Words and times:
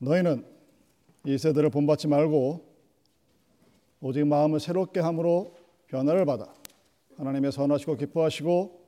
너희는 0.00 0.44
이 1.26 1.36
세대를 1.36 1.70
본받지 1.70 2.08
말고 2.08 2.66
오직 4.00 4.26
마음을 4.26 4.58
새롭게 4.58 5.00
함으로 5.00 5.54
변화를 5.88 6.24
받아 6.24 6.52
하나님의 7.16 7.52
선하시고 7.52 7.96
기뻐하시고 7.96 8.80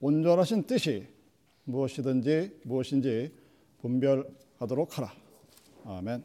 온전하신 0.00 0.64
뜻이 0.64 1.08
무엇이든지 1.64 2.60
무엇인지 2.64 3.32
분별하도록 3.80 4.98
하라. 4.98 5.12
아멘. 5.84 6.22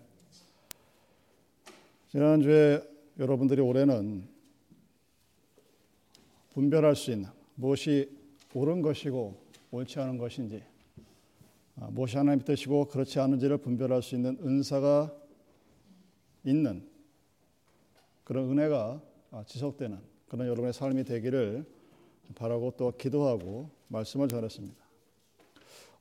지난주에 2.09 2.82
여러분들이 3.18 3.62
올해는 3.62 4.27
분별할 6.54 6.96
수 6.96 7.12
있는 7.12 7.30
무엇이 7.55 8.09
옳은 8.54 8.82
것이고 8.82 9.41
옳지 9.71 10.00
않은 10.00 10.18
것인지 10.18 10.57
아, 10.57 10.75
무엇이 11.76 12.18
하나님 12.18 12.44
뜻이고 12.44 12.86
그렇지 12.86 13.20
않은지를 13.20 13.57
분별할 13.57 14.02
수 14.02 14.16
있는 14.16 14.38
은사가 14.42 15.14
있는 16.43 16.88
그런 18.24 18.50
은혜가 18.51 19.01
아, 19.32 19.43
지속되는 19.46 20.00
그런 20.29 20.48
여러분의 20.48 20.74
삶이 20.74 21.04
되기를 21.04 21.65
바라고 22.36 22.71
또 22.78 22.92
기도하고 22.92 23.70
말씀을 23.89 24.28
전했습니다. 24.28 24.75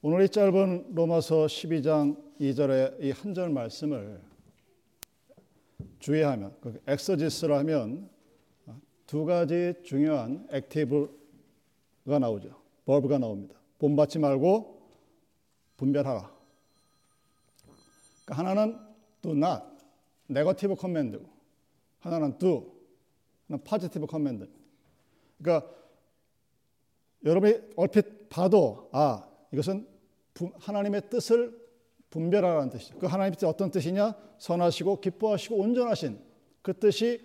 오늘 0.03 0.25
이 0.25 0.29
짧은 0.29 0.95
로마서 0.95 1.47
12장 1.47 2.17
2절의 2.41 3.03
이 3.03 3.11
한 3.11 3.35
절 3.35 3.51
말씀을 3.51 4.21
주의하면 5.99 6.55
그 6.61 6.81
엑서지스를 6.87 7.55
하면 7.57 8.09
두 9.07 9.25
가지 9.25 9.75
중요한 9.83 10.47
active가 10.51 12.19
나오죠. 12.21 12.55
버브가 12.87 13.19
나옵니다. 13.19 13.55
본받지 13.79 14.19
말고 14.19 14.74
분별하라. 15.77 16.31
그러니까 18.25 18.35
하나는 18.51 18.79
do 19.23 19.33
not, 19.33 19.65
negative 20.29 20.75
command고 20.75 21.25
하나는 22.01 22.39
do, 22.39 22.73
하나는 23.47 23.65
positive 23.65 24.07
command. 24.07 24.49
그러니까 25.39 25.71
여러분이 27.25 27.61
얼핏 27.77 28.29
봐도 28.29 28.89
아 28.93 29.29
이것은 29.53 29.87
하나님의 30.59 31.09
뜻을 31.11 31.65
분별하라는 32.11 32.71
뜻이죠. 32.71 32.99
그 32.99 33.07
하나님의 33.07 33.33
뜻이 33.33 33.47
어떤 33.47 33.71
뜻이냐? 33.71 34.15
선하시고 34.39 35.01
기뻐하시고 35.01 35.57
온전하신 35.57 36.19
그 36.63 36.79
뜻이 36.79 37.21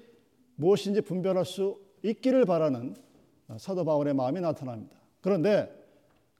무엇인지 0.55 1.01
분별할 1.01 1.45
수 1.45 1.79
있기를 2.03 2.45
바라는 2.45 2.95
사도 3.57 3.83
바울의 3.83 4.13
마음이 4.13 4.41
나타납니다. 4.41 4.97
그런데 5.21 5.73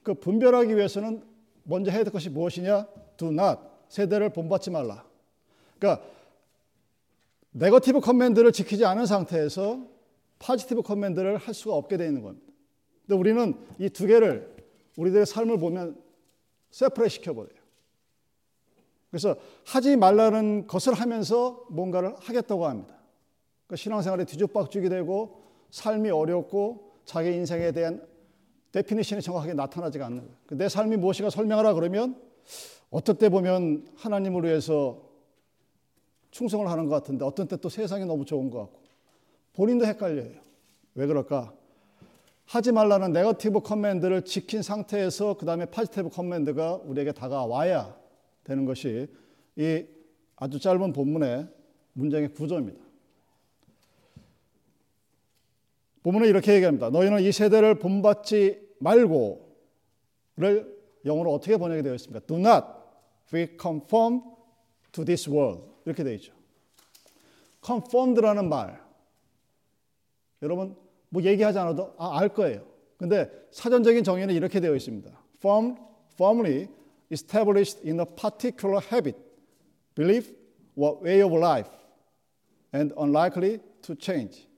그 0.03 0.13
분별하기 0.13 0.75
위해서는 0.75 1.23
먼저 1.63 1.91
해야 1.91 2.03
될 2.03 2.11
것이 2.11 2.29
무엇이냐? 2.29 2.87
Do 3.17 3.29
not 3.29 3.59
세대를 3.89 4.29
본받지 4.31 4.71
말라. 4.71 5.05
그러니까 5.77 6.05
negative 7.51 7.99
command를 7.99 8.51
지키지 8.51 8.85
않은 8.85 9.05
상태에서 9.05 9.85
positive 10.39 10.81
command를 10.83 11.37
할 11.37 11.53
수가 11.53 11.75
없게 11.75 11.97
되어 11.97 12.07
있는 12.07 12.21
겁니다. 12.21 12.45
근데 13.05 13.19
우리는 13.19 13.55
이 13.79 13.89
두 13.89 14.05
개를 14.07 14.55
우리들의 14.97 15.25
삶을 15.25 15.57
보면 15.59 16.01
separate 16.71 17.09
시켜버려요. 17.09 17.59
그래서 19.09 19.35
하지 19.65 19.95
말라는 19.95 20.67
것을 20.67 20.93
하면서 20.93 21.65
뭔가를 21.69 22.15
하겠다고 22.19 22.67
합니다. 22.67 22.95
그러니까 23.65 23.75
신앙생활에 23.81 24.25
뒤죽박죽이 24.25 24.89
되고 24.89 25.41
삶이 25.71 26.09
어렵고 26.11 26.91
자기 27.05 27.33
인생에 27.33 27.71
대한 27.71 28.07
definition이 28.71 29.21
정확하게 29.21 29.53
나타나지가 29.53 30.05
않는 30.05 30.19
거예요. 30.19 30.35
그 30.45 30.57
내 30.57 30.69
삶이 30.69 30.97
무엇인가 30.97 31.29
설명하라 31.29 31.73
그러면 31.73 32.19
어떨 32.91 33.17
때 33.17 33.29
보면 33.29 33.87
하나님을 33.97 34.43
위해서 34.43 35.01
충성을 36.31 36.67
하는 36.69 36.87
것 36.87 36.95
같은데 36.95 37.25
어떤 37.25 37.47
때 37.47 37.57
또 37.57 37.69
세상이 37.69 38.05
너무 38.05 38.25
좋은 38.25 38.49
것 38.49 38.59
같고 38.59 38.79
본인도 39.53 39.85
헷갈려요. 39.85 40.39
왜 40.95 41.07
그럴까? 41.07 41.53
하지 42.45 42.71
말라는 42.71 43.13
negative 43.13 43.61
command를 43.61 44.23
지킨 44.25 44.61
상태에서 44.63 45.37
그 45.37 45.45
다음에 45.45 45.65
positive 45.65 46.09
command가 46.09 46.81
우리에게 46.83 47.11
다가와야 47.11 47.95
되는 48.43 48.65
것이 48.65 49.07
이 49.55 49.85
아주 50.35 50.59
짧은 50.59 50.93
본문의 50.93 51.47
문장의 51.93 52.33
구조입니다. 52.33 52.88
본문은 56.03 56.27
이렇게 56.27 56.53
얘기합니다. 56.53 56.89
너희는 56.89 57.21
이 57.21 57.31
세대를 57.31 57.75
본받지 57.75 58.59
말고를 58.79 59.39
영어로 61.05 61.33
어떻게 61.33 61.57
번역이 61.57 61.83
되어 61.83 61.95
있습니까? 61.95 62.25
Do 62.25 62.37
not 62.37 62.65
be 63.31 63.47
conformed 63.59 64.23
to 64.91 65.03
this 65.05 65.29
world. 65.29 65.63
이렇게 65.85 66.03
되어 66.03 66.13
있죠. 66.13 66.33
conformed라는 67.65 68.47
말. 68.47 68.81
여러분 70.41 70.75
뭐 71.09 71.21
얘기하지 71.21 71.59
않아도 71.59 71.93
아, 71.97 72.19
알 72.19 72.29
거예요. 72.29 72.65
근데 72.97 73.29
사전적인 73.51 74.03
정의는 74.03 74.35
이렇게 74.35 74.59
되어 74.59 74.75
있습니다. 74.75 75.09
Firm, 75.37 75.77
firmly 76.13 76.67
established 77.11 77.79
in 77.85 77.99
a 77.99 78.05
particular 78.05 78.81
habit, 78.91 79.17
belief, 79.95 80.33
or 80.75 81.01
way 81.01 81.21
of 81.21 81.33
life, 81.33 81.69
and 82.73 82.93
unlikely 82.97 83.59
to 83.81 83.95
change. 83.95 84.48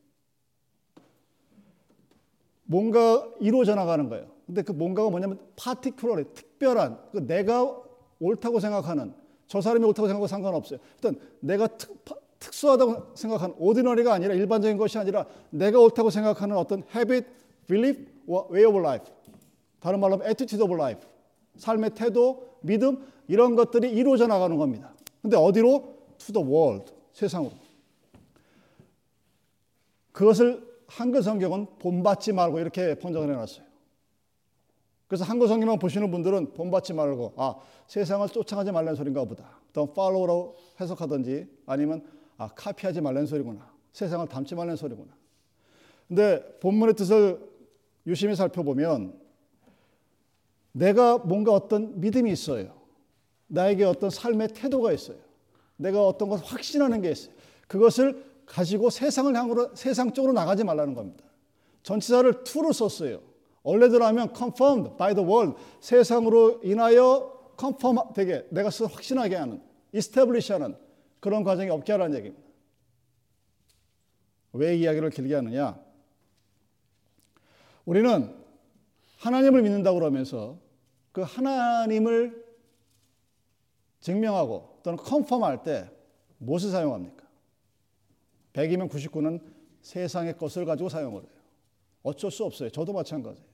뭔가 2.71 3.29
이루어져 3.41 3.75
나가는 3.75 4.07
거예요. 4.07 4.27
근데 4.45 4.61
그 4.61 4.71
뭔가가 4.71 5.09
뭐냐면 5.09 5.37
particularly 5.61 6.33
특별한 6.33 6.97
그 7.11 7.27
내가 7.27 7.77
옳다고 8.21 8.61
생각하는 8.61 9.13
저 9.45 9.59
사람이 9.59 9.83
옳다고 9.85 10.07
생각하고 10.07 10.27
상관없어요. 10.27 10.79
일단 10.95 11.19
내가 11.41 11.67
특, 11.67 12.01
특수하다고 12.39 13.15
생각하는 13.15 13.55
오디너리가 13.59 14.13
아니라 14.13 14.33
일반적인 14.33 14.77
것이 14.77 14.97
아니라 14.97 15.25
내가 15.49 15.81
옳다고 15.81 16.09
생각하는 16.09 16.55
어떤 16.55 16.83
habit, 16.95 17.27
belief, 17.67 18.05
way 18.29 18.63
of 18.63 18.79
life. 18.79 19.05
다른 19.81 19.99
말로 19.99 20.13
하면 20.13 20.27
attitude 20.27 20.63
of 20.63 20.73
life. 20.73 21.05
삶의 21.57 21.89
태도, 21.93 22.55
믿음 22.61 23.05
이런 23.27 23.57
것들이 23.57 23.91
이루어져 23.91 24.27
나가는 24.27 24.55
겁니다. 24.55 24.93
근데 25.21 25.35
어디로? 25.35 25.97
to 26.19 26.33
the 26.33 26.47
world. 26.47 26.93
세상으로. 27.11 27.51
그것을 30.13 30.70
한글 30.91 31.23
성경은 31.23 31.67
본받지 31.79 32.33
말고 32.33 32.59
이렇게 32.59 32.95
번역을 32.95 33.29
해놨어요. 33.29 33.65
그래서 35.07 35.23
한글 35.23 35.47
성경만 35.47 35.79
보시는 35.79 36.11
분들은 36.11 36.53
본받지 36.53 36.93
말고 36.93 37.33
아 37.37 37.55
세상을 37.87 38.27
쫓아가지 38.29 38.71
말라는 38.71 38.95
소린가 38.95 39.23
보다. 39.25 39.59
더 39.73 39.83
follow로 39.83 40.55
해석하든지 40.79 41.47
아니면 41.65 42.05
아, 42.37 42.49
카피하지 42.49 43.01
말라는 43.01 43.25
소리구나. 43.25 43.71
세상을 43.93 44.27
닮지 44.27 44.55
말라는 44.55 44.75
소리구나. 44.75 45.13
근데 46.07 46.57
본문의 46.59 46.95
뜻을 46.95 47.39
유심히 48.05 48.35
살펴보면 48.35 49.19
내가 50.73 51.19
뭔가 51.19 51.53
어떤 51.53 51.99
믿음이 51.99 52.31
있어요. 52.31 52.73
나에게 53.47 53.83
어떤 53.85 54.09
삶의 54.09 54.49
태도가 54.49 54.91
있어요. 54.91 55.17
내가 55.77 56.05
어떤 56.05 56.29
것을 56.29 56.45
확신하는 56.45 57.01
게 57.01 57.11
있어요. 57.11 57.33
그것을 57.67 58.30
가지고 58.51 58.89
세상을 58.89 59.33
향으로 59.33 59.73
세상 59.75 60.11
쪽으로 60.11 60.33
나가지 60.33 60.65
말라는 60.65 60.93
겁니다. 60.93 61.23
전치사를 61.83 62.43
to로 62.43 62.73
썼어요. 62.73 63.21
원래대로 63.63 64.03
하면 64.07 64.33
confirmed 64.35 64.97
by 64.97 65.15
the 65.15 65.25
world 65.25 65.57
세상으로 65.79 66.59
인하여 66.61 67.53
confirm 67.57 68.13
되게 68.13 68.45
내가 68.49 68.69
확신하게 68.69 69.37
하는 69.37 69.63
establish 69.93 70.51
하는 70.51 70.75
그런 71.21 71.45
과정이 71.45 71.69
없게 71.69 71.93
하라는 71.93 72.17
얘기입니다. 72.17 72.45
왜 74.51 74.75
이야기를 74.75 75.11
길게 75.11 75.33
하느냐? 75.35 75.79
우리는 77.85 78.35
하나님을 79.19 79.61
믿는다고 79.61 79.97
그러면서 79.99 80.57
그 81.13 81.21
하나님을 81.21 82.45
증명하고 84.01 84.79
또는 84.83 84.97
컨펌할 84.97 85.63
때 85.63 85.89
무엇을 86.39 86.71
사용합니까? 86.71 87.30
100이면 88.53 88.89
99는 88.89 89.41
세상의 89.81 90.37
것을 90.37 90.65
가지고 90.65 90.89
사용을 90.89 91.21
해요. 91.21 91.31
어쩔 92.03 92.31
수 92.31 92.43
없어요. 92.45 92.69
저도 92.69 92.93
마찬가지예요. 92.93 93.51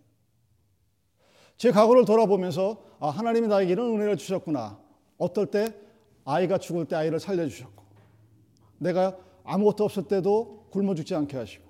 제 1.57 1.71
과거를 1.71 2.05
돌아보면서 2.05 2.83
아, 2.99 3.09
하나님이 3.09 3.47
나에게 3.47 3.71
이런 3.71 3.95
은혜를 3.95 4.17
주셨구나. 4.17 4.79
어떨 5.17 5.47
때 5.47 5.73
아이가 6.23 6.57
죽을 6.57 6.85
때 6.85 6.95
아이를 6.95 7.19
살려주셨고, 7.19 7.83
내가 8.79 9.17
아무것도 9.43 9.85
없을 9.85 10.03
때도 10.03 10.67
굶어 10.69 10.93
죽지 10.93 11.15
않게 11.15 11.35
하시고, 11.37 11.65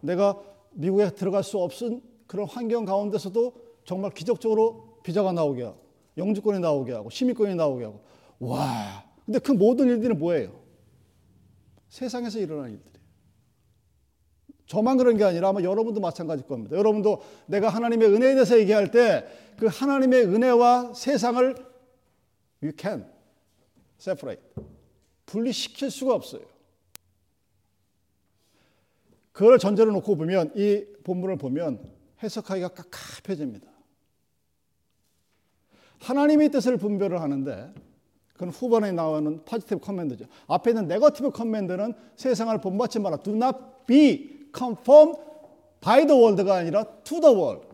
내가 0.00 0.40
미국에 0.72 1.10
들어갈 1.10 1.42
수 1.42 1.58
없은 1.58 2.02
그런 2.26 2.46
환경 2.46 2.84
가운데서도 2.84 3.54
정말 3.84 4.10
기적적으로 4.10 4.98
비자가 5.02 5.32
나오게 5.32 5.62
하고, 5.62 5.78
영주권이 6.18 6.58
나오게 6.60 6.92
하고, 6.92 7.08
시민권이 7.08 7.54
나오게 7.54 7.84
하고, 7.84 8.00
와. 8.40 9.04
근데 9.24 9.38
그 9.38 9.52
모든 9.52 9.88
일들이 9.88 10.14
뭐예요? 10.14 10.65
세상에서 11.88 12.38
일어나는 12.38 12.72
일들이에요. 12.72 12.96
저만 14.66 14.96
그런 14.96 15.16
게 15.16 15.24
아니라 15.24 15.48
아마 15.50 15.60
여러분도 15.62 16.00
마찬가지일 16.00 16.48
겁니다. 16.48 16.76
여러분도 16.76 17.22
내가 17.46 17.68
하나님의 17.68 18.08
은혜에 18.08 18.34
대해서 18.34 18.58
얘기할 18.58 18.90
때 18.90 19.46
그 19.58 19.66
하나님의 19.66 20.26
은혜와 20.26 20.94
세상을 20.94 21.54
you 22.62 22.72
can 22.78 23.06
separate. 23.98 24.42
분리시킬 25.24 25.90
수가 25.90 26.14
없어요. 26.14 26.42
그걸 29.32 29.58
전제로 29.58 29.92
놓고 29.92 30.16
보면 30.16 30.52
이 30.56 30.84
본문을 31.04 31.36
보면 31.36 31.92
해석하기가 32.22 32.68
깝깝해집니다. 32.68 33.66
하나님의 36.00 36.50
뜻을 36.50 36.76
분별을 36.76 37.20
하는데 37.20 37.74
그건 38.36 38.50
후반에 38.50 38.92
나오는 38.92 39.42
positive 39.44 39.80
command죠. 39.80 40.26
앞에 40.46 40.70
있는 40.70 40.86
negative 40.86 41.30
command는 41.30 41.94
세상을 42.16 42.60
본받지 42.60 43.00
마라. 43.00 43.16
Do 43.18 43.34
not 43.34 43.56
be 43.86 44.48
conformed 44.54 45.18
by 45.80 46.06
the 46.06 46.20
world가 46.20 46.56
아니라 46.56 46.84
to 47.04 47.20
the 47.20 47.34
world. 47.34 47.66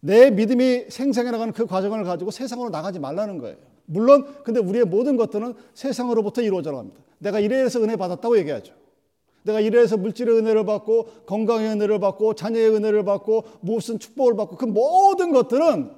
내 0.00 0.30
믿음이 0.30 0.86
생생해 0.88 1.30
나가는 1.30 1.52
그 1.52 1.66
과정을 1.66 2.04
가지고 2.04 2.30
세상으로 2.30 2.70
나가지 2.70 2.98
말라는 2.98 3.38
거예요. 3.38 3.56
물론 3.84 4.42
근데 4.44 4.60
우리의 4.60 4.84
모든 4.84 5.16
것들은 5.16 5.54
세상으로부터 5.74 6.42
이루어져 6.42 6.72
갑니다. 6.72 7.00
내가 7.18 7.40
이래서 7.40 7.82
은혜 7.82 7.96
받았다고 7.96 8.38
얘기하죠. 8.38 8.72
내가 9.42 9.60
이래서 9.60 9.96
물질의 9.96 10.38
은혜를 10.38 10.64
받고 10.64 11.24
건강의 11.26 11.68
은혜를 11.70 11.98
받고 11.98 12.34
자녀의 12.34 12.70
은혜를 12.76 13.04
받고 13.04 13.44
무슨 13.60 13.98
축복을 13.98 14.36
받고 14.36 14.56
그 14.56 14.66
모든 14.66 15.32
것들은 15.32 15.90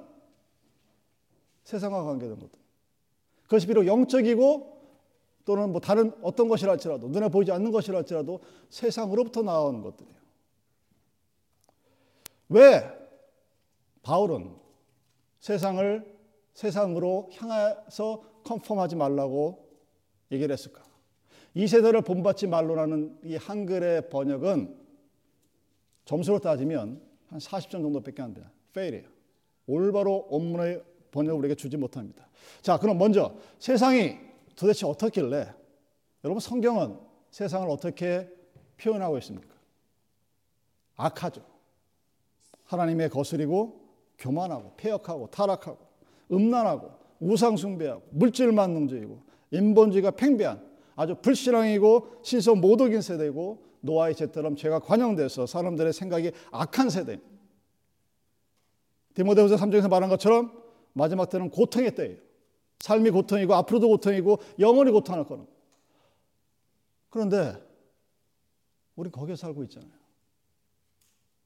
세상과 1.64 2.04
관계된 2.04 2.38
것들. 2.38 2.61
그것이 3.52 3.66
비록 3.66 3.86
영적이고 3.86 4.80
또는 5.44 5.72
뭐 5.72 5.80
다른 5.80 6.10
어떤 6.22 6.48
것이라 6.48 6.72
할지라도 6.72 7.08
눈에 7.08 7.28
보이지 7.28 7.52
않는 7.52 7.70
것이라 7.70 7.98
할지라도 7.98 8.40
세상으로부터 8.70 9.42
나온 9.42 9.82
것들이에요. 9.82 10.16
왜 12.48 12.82
바울은 14.02 14.56
세상을 15.40 16.16
세상으로 16.54 17.28
향해서 17.34 18.22
컨펌하지 18.44 18.96
말라고 18.96 19.68
얘기를 20.30 20.50
했을까? 20.50 20.82
이 21.52 21.66
세대를 21.66 22.00
본받지 22.00 22.46
말로라는 22.46 23.18
이 23.22 23.36
한글의 23.36 24.08
번역은 24.08 24.78
점수로 26.06 26.38
따지면 26.38 27.02
한 27.28 27.38
40점 27.38 27.70
정도밖에 27.70 28.22
안 28.22 28.32
돼요. 28.32 28.46
페일이에요. 28.72 29.08
올바로 29.66 30.26
원문의 30.30 30.82
번역을 31.10 31.38
우리에게 31.38 31.54
주지 31.54 31.76
못합니다. 31.76 32.31
자, 32.60 32.78
그럼 32.78 32.98
먼저 32.98 33.34
세상이 33.58 34.18
도대체 34.56 34.86
어떻길래 34.86 35.52
여러분 36.24 36.40
성경은 36.40 36.98
세상을 37.30 37.68
어떻게 37.68 38.28
표현하고 38.76 39.18
있습니까? 39.18 39.54
악하죠. 40.96 41.42
하나님의 42.64 43.10
거스리고 43.10 43.80
교만하고 44.18 44.74
폐역하고 44.76 45.28
타락하고 45.28 45.78
음란하고 46.30 46.92
우상숭배하고 47.20 48.02
물질만능주의고 48.10 49.22
인본주의가 49.50 50.12
팽배한 50.12 50.72
아주 50.94 51.14
불신앙이고 51.16 52.20
신성 52.22 52.60
모독인 52.60 53.00
세대이고 53.00 53.64
노아의 53.80 54.14
죄처럼 54.14 54.56
죄가 54.56 54.78
관영돼서 54.80 55.46
사람들의 55.46 55.92
생각이 55.92 56.32
악한 56.50 56.90
세대입니다. 56.90 57.30
디모데후서 59.14 59.56
3장에서 59.56 59.88
말한 59.88 60.08
것처럼 60.08 60.52
마지막 60.92 61.28
때는 61.28 61.50
고통의 61.50 61.94
때예요. 61.94 62.16
삶이 62.82 63.10
고통이고 63.10 63.54
앞으로도 63.54 63.86
고통이고 63.86 64.38
영원히 64.58 64.90
고통할 64.90 65.24
거는. 65.24 65.46
그런데 67.10 67.64
우리 68.96 69.08
거기에 69.08 69.36
살고 69.36 69.62
있잖아요. 69.64 69.92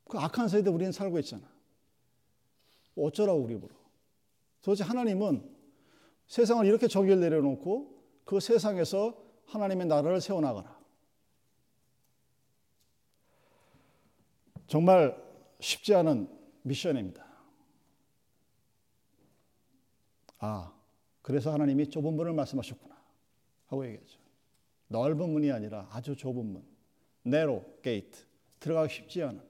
그 0.09 0.19
악한 0.19 0.49
세대 0.49 0.71
우리는 0.71 0.93
살고 0.93 1.19
있잖아. 1.19 1.47
어쩌라고 2.97 3.39
우리 3.39 3.61
보러. 3.61 3.75
도대체 4.63 4.83
하나님은 4.85 5.47
세상을 6.27 6.65
이렇게 6.65 6.89
정의를 6.89 7.21
내려놓고 7.21 8.03
그 8.25 8.41
세상에서 8.41 9.23
하나님의 9.45 9.89
나라를 9.89 10.23
세워나가라. 10.23 10.75
정말 14.67 15.23
쉽지 15.61 15.95
않은 15.95 16.31
미션입니다. 16.63 17.27
아, 20.39 20.76
그래서 21.27 21.53
하나님이 21.53 21.89
좁은 21.91 22.15
문을 22.15 22.35
말씀하셨구나. 22.35 22.95
하고 23.67 23.85
얘기하죠. 23.85 24.21
넓은 24.87 25.29
문이 25.29 25.51
아니라 25.51 25.89
아주 25.91 26.15
좁은 26.15 26.47
문. 26.47 26.63
narrow 27.25 27.65
gate. 27.83 28.21
들어가기 28.61 28.95
쉽지 28.95 29.25
않은. 29.25 29.41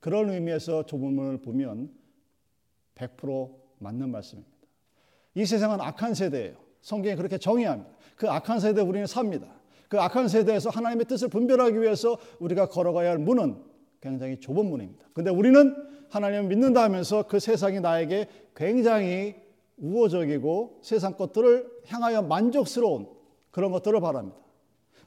그런 0.00 0.30
의미에서 0.30 0.86
좁은 0.86 1.12
문을 1.12 1.42
보면 1.42 1.94
100% 2.94 3.54
맞는 3.78 4.10
말씀입니다. 4.10 4.56
이 5.34 5.44
세상은 5.44 5.82
악한 5.82 6.14
세대예요. 6.14 6.56
성경이 6.80 7.14
그렇게 7.16 7.36
정의합니다. 7.36 7.90
그 8.16 8.30
악한 8.30 8.58
세대에 8.58 8.82
우리는 8.82 9.06
삽니다. 9.06 9.60
그 9.90 10.00
악한 10.00 10.28
세대에서 10.28 10.70
하나님의 10.70 11.04
뜻을 11.04 11.28
분별하기 11.28 11.78
위해서 11.82 12.16
우리가 12.40 12.70
걸어가야 12.70 13.10
할 13.10 13.18
문은 13.18 13.62
굉장히 14.00 14.40
좁은 14.40 14.64
문입니다. 14.64 15.10
근데 15.12 15.28
우리는 15.28 15.76
하나님을 16.08 16.44
믿는다 16.44 16.82
하면서 16.82 17.24
그 17.24 17.38
세상이 17.38 17.80
나에게 17.80 18.30
굉장히 18.54 19.45
우호적이고 19.76 20.80
세상 20.82 21.16
것들을 21.16 21.82
향하여 21.86 22.22
만족스러운 22.22 23.08
그런 23.50 23.70
것들을 23.72 24.00
바랍니다. 24.00 24.38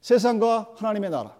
세상과 0.01 0.73
하나님의 0.75 1.09
나라. 1.09 1.39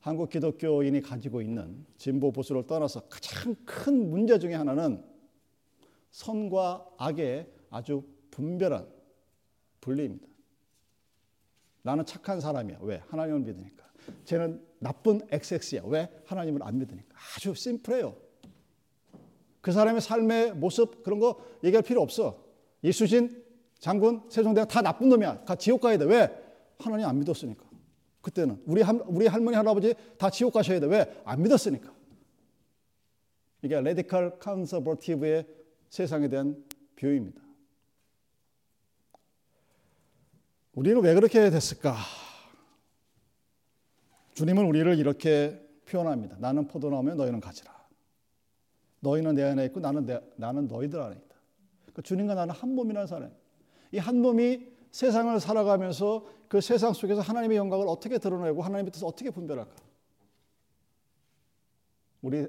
한국 0.00 0.30
기독교인이 0.30 1.00
가지고 1.00 1.42
있는 1.42 1.84
진보 1.96 2.30
보수를 2.30 2.66
떠나서 2.66 3.00
가장 3.08 3.56
큰 3.64 4.08
문제 4.10 4.38
중에 4.38 4.54
하나는 4.54 5.04
선과 6.12 6.86
악의 6.96 7.50
아주 7.70 8.04
분별한 8.30 8.86
분리입니다. 9.80 10.26
나는 11.82 12.04
착한 12.04 12.40
사람이야. 12.40 12.78
왜? 12.82 13.02
하나님을 13.08 13.40
믿으니까. 13.40 13.84
쟤는 14.24 14.64
나쁜 14.78 15.20
XX야. 15.30 15.82
왜? 15.86 16.08
하나님을 16.26 16.62
안 16.62 16.78
믿으니까. 16.78 17.16
아주 17.36 17.54
심플해요. 17.54 18.16
그 19.66 19.72
사람의 19.72 20.00
삶의 20.00 20.54
모습 20.54 21.02
그런 21.02 21.18
거 21.18 21.44
얘기할 21.64 21.82
필요 21.82 22.00
없어. 22.00 22.40
이순신 22.82 23.44
장군 23.80 24.22
세종대왕 24.30 24.68
다 24.68 24.80
나쁜 24.80 25.08
놈이야. 25.08 25.44
다 25.44 25.56
지옥 25.56 25.80
가야 25.80 25.98
돼. 25.98 26.04
왜? 26.04 26.30
하나님 26.78 27.04
안 27.04 27.18
믿었으니까. 27.18 27.64
그때는 28.22 28.62
우리 28.64 28.82
할, 28.82 29.02
우리 29.08 29.26
할머니 29.26 29.56
할아버지 29.56 29.96
다 30.18 30.30
지옥 30.30 30.52
가셔야 30.52 30.78
돼. 30.78 30.86
왜? 30.86 31.20
안 31.24 31.42
믿었으니까. 31.42 31.92
이게 33.62 33.80
radical 33.80 34.38
conservative의 34.38 35.48
세상에 35.90 36.28
대한 36.28 36.64
view입니다. 36.94 37.42
우리는 40.74 41.02
왜 41.02 41.12
그렇게 41.12 41.50
됐을까? 41.50 41.96
주님은 44.34 44.64
우리를 44.64 44.96
이렇게 44.96 45.60
표현합니다. 45.86 46.36
나는 46.38 46.68
포도나무에 46.68 47.16
너희는 47.16 47.40
가지라. 47.40 47.75
너희는 49.00 49.34
내 49.34 49.42
안에 49.42 49.64
있고 49.66 49.80
나는 49.80 50.06
내, 50.06 50.20
나는 50.36 50.68
너희들 50.68 51.00
안에 51.00 51.14
있다. 51.16 51.36
그러니까 51.82 52.02
주님과 52.02 52.34
나는 52.34 52.54
한 52.54 52.74
몸이라는 52.74 53.06
사람. 53.06 53.30
이한 53.92 54.20
몸이 54.20 54.68
세상을 54.90 55.38
살아가면서 55.40 56.26
그 56.48 56.60
세상 56.60 56.92
속에서 56.92 57.20
하나님의 57.20 57.56
영광을 57.56 57.86
어떻게 57.88 58.18
드러내고 58.18 58.62
하나님의 58.62 58.92
뜻을 58.92 59.06
어떻게 59.06 59.30
분별할까? 59.30 59.74
우리 62.22 62.48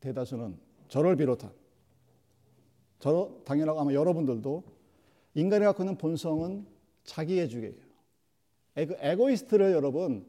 대다수는 0.00 0.58
저를 0.88 1.16
비롯한 1.16 1.52
저 2.98 3.40
당연하고 3.44 3.80
아마 3.80 3.92
여러분들도 3.92 4.64
인간이 5.34 5.64
갖고 5.64 5.82
있는 5.82 5.96
본성은 5.96 6.66
자기의 7.04 7.48
주계예요. 7.48 7.74
에고, 8.76 8.94
에고이스트를 8.98 9.72
여러분 9.72 10.26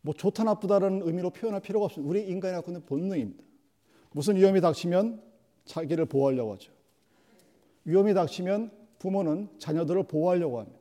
뭐 0.00 0.14
좋다 0.14 0.44
나쁘다는 0.44 1.02
의미로 1.02 1.30
표현할 1.30 1.60
필요가 1.60 1.86
없습니다. 1.86 2.08
우리 2.08 2.28
인간이 2.28 2.54
갖고 2.54 2.70
있는 2.70 2.84
본능입니다. 2.84 3.42
무슨 4.14 4.36
위험이 4.36 4.60
닥치면 4.60 5.20
자기를 5.64 6.06
보호하려고 6.06 6.52
하죠. 6.52 6.70
위험이 7.84 8.14
닥치면 8.14 8.70
부모는 9.00 9.48
자녀들을 9.58 10.04
보호하려고 10.04 10.60
합니다. 10.60 10.78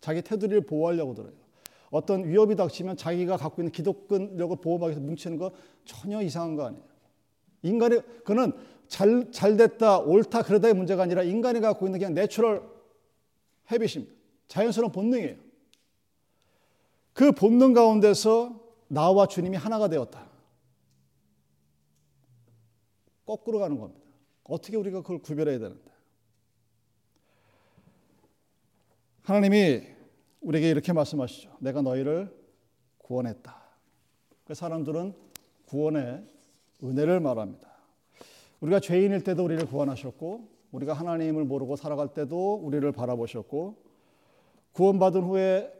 자기 0.00 0.20
테두리를 0.20 0.62
보호하려고 0.62 1.14
들어요. 1.14 1.32
어떤 1.90 2.26
위협이 2.28 2.56
닥치면 2.56 2.96
자기가 2.96 3.36
갖고 3.36 3.62
있는 3.62 3.70
기독권력을 3.70 4.56
보호하기 4.56 4.90
위해서 4.90 5.00
뭉치는 5.00 5.38
거 5.38 5.52
전혀 5.84 6.20
이상한 6.20 6.56
거 6.56 6.66
아니에요. 6.66 6.84
인간이 7.62 8.00
그는 8.24 8.52
잘, 8.88 9.30
잘 9.30 9.56
됐다, 9.56 10.00
옳다, 10.00 10.42
그르다의 10.42 10.74
문제가 10.74 11.04
아니라 11.04 11.22
인간이 11.22 11.60
갖고 11.60 11.86
있는 11.86 12.00
그냥 12.00 12.14
natural 12.14 12.62
habit입니다. 13.70 14.12
자연스러운 14.48 14.90
본능이에요. 14.90 15.36
그 17.12 17.30
본능 17.30 17.74
가운데서 17.74 18.60
나와 18.88 19.26
주님이 19.26 19.56
하나가 19.56 19.88
되었다. 19.88 20.25
거꾸로 23.26 23.58
가는 23.58 23.78
겁니다. 23.78 24.06
어떻게 24.44 24.76
우리가 24.76 25.02
그걸 25.02 25.18
구별해야 25.18 25.58
되는데. 25.58 25.90
하나님이 29.22 29.82
우리에게 30.40 30.70
이렇게 30.70 30.92
말씀하시죠. 30.92 31.56
내가 31.58 31.82
너희를 31.82 32.32
구원했다. 32.98 33.60
그 34.44 34.54
사람들은 34.54 35.14
구원의 35.66 36.24
은혜를 36.84 37.18
말합니다. 37.18 37.68
우리가 38.60 38.78
죄인일 38.78 39.24
때도 39.24 39.44
우리를 39.44 39.66
구원하셨고 39.66 40.48
우리가 40.70 40.92
하나님을 40.92 41.44
모르고 41.44 41.74
살아갈 41.74 42.12
때도 42.14 42.54
우리를 42.54 42.90
바라보셨고 42.92 43.76
구원받은 44.72 45.22
후에 45.22 45.72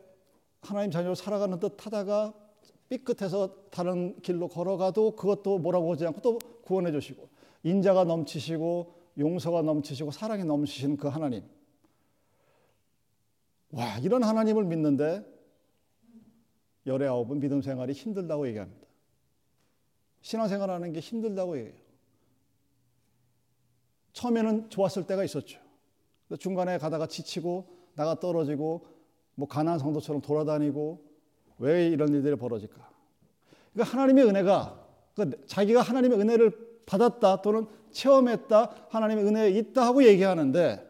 하나님 0.62 0.90
자녀로 0.90 1.14
살아가는 1.14 1.60
듯 1.60 1.86
하다가 1.86 2.34
삐끗해서 2.88 3.54
다른 3.70 4.20
길로 4.22 4.48
걸어가도 4.48 5.12
그것도 5.16 5.58
뭐라고 5.58 5.92
하지 5.92 6.06
않고 6.06 6.20
또 6.20 6.38
구원해 6.64 6.90
주시고 6.90 7.28
인자가 7.66 8.04
넘치시고 8.04 8.94
용서가 9.18 9.62
넘치시고 9.62 10.12
사랑이 10.12 10.44
넘치시는 10.44 10.96
그 10.96 11.08
하나님. 11.08 11.42
와, 13.72 13.98
이런 13.98 14.22
하나님을 14.22 14.64
믿는데 14.64 15.26
열의 16.86 17.08
아홉은 17.08 17.40
믿음 17.40 17.60
생활이 17.60 17.92
힘들다고 17.92 18.46
얘기합니다. 18.46 18.86
신앙생활 20.20 20.70
하는 20.70 20.92
게 20.92 21.00
힘들다고 21.00 21.58
얘기해요. 21.58 21.80
처음에는 24.12 24.70
좋았을 24.70 25.08
때가 25.08 25.24
있었죠. 25.24 25.60
중간에 26.38 26.78
가다가 26.78 27.08
지치고 27.08 27.66
나가 27.96 28.20
떨어지고 28.20 28.86
뭐 29.34 29.48
가난 29.48 29.80
성도처럼 29.80 30.22
돌아다니고 30.22 31.04
왜 31.58 31.88
이런 31.88 32.14
일들이 32.14 32.36
벌어질까? 32.36 32.90
그러니까 33.72 33.92
하나님의 33.92 34.24
은혜가 34.24 34.86
그러니까 35.14 35.46
자기가 35.46 35.82
하나님의 35.82 36.20
은혜를 36.20 36.65
받았다 36.86 37.42
또는 37.42 37.66
체험했다 37.90 38.86
하나님의 38.88 39.24
은혜에 39.24 39.50
있다 39.50 39.84
하고 39.86 40.04
얘기하는데 40.04 40.88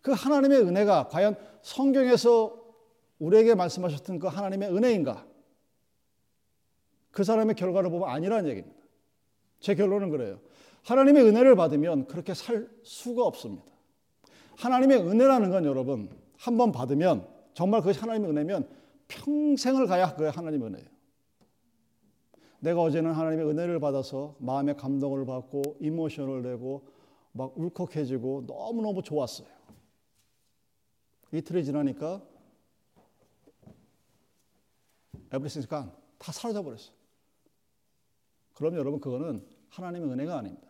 그 0.00 0.12
하나님의 0.12 0.60
은혜가 0.60 1.08
과연 1.08 1.36
성경에서 1.62 2.62
우리에게 3.18 3.54
말씀하셨던 3.54 4.18
그 4.18 4.26
하나님의 4.26 4.74
은혜인가? 4.74 5.24
그 7.10 7.24
사람의 7.24 7.54
결과를 7.54 7.90
보면 7.90 8.08
아니라는 8.08 8.50
얘기입니다. 8.50 8.76
제 9.60 9.74
결론은 9.74 10.10
그래요. 10.10 10.40
하나님의 10.82 11.24
은혜를 11.24 11.54
받으면 11.56 12.06
그렇게 12.06 12.34
살 12.34 12.68
수가 12.82 13.24
없습니다. 13.24 13.64
하나님의 14.56 14.98
은혜라는 14.98 15.50
건 15.50 15.64
여러분 15.64 16.10
한 16.36 16.58
번 16.58 16.72
받으면 16.72 17.26
정말 17.54 17.80
그것이 17.80 18.00
하나님의 18.00 18.30
은혜면 18.30 18.68
평생을 19.08 19.86
가야 19.86 20.14
그 20.14 20.24
하나님의 20.24 20.68
은혜예요. 20.68 20.93
내가 22.64 22.80
어제는 22.80 23.12
하나님의 23.12 23.46
은혜를 23.46 23.78
받아서 23.78 24.36
마음의 24.38 24.78
감동을 24.78 25.26
받고 25.26 25.76
이모션을 25.80 26.42
내고 26.42 26.88
막 27.32 27.52
울컥해지고 27.58 28.44
너무너무 28.46 29.02
좋았어요. 29.02 29.48
이틀이 31.30 31.62
지나니까 31.62 32.22
gone. 35.30 35.90
다 36.16 36.32
사라져 36.32 36.62
버렸어요. 36.62 36.94
그럼 38.54 38.76
여러분 38.76 38.98
그거는 38.98 39.44
하나님의 39.68 40.10
은혜가 40.12 40.38
아닙니다. 40.38 40.68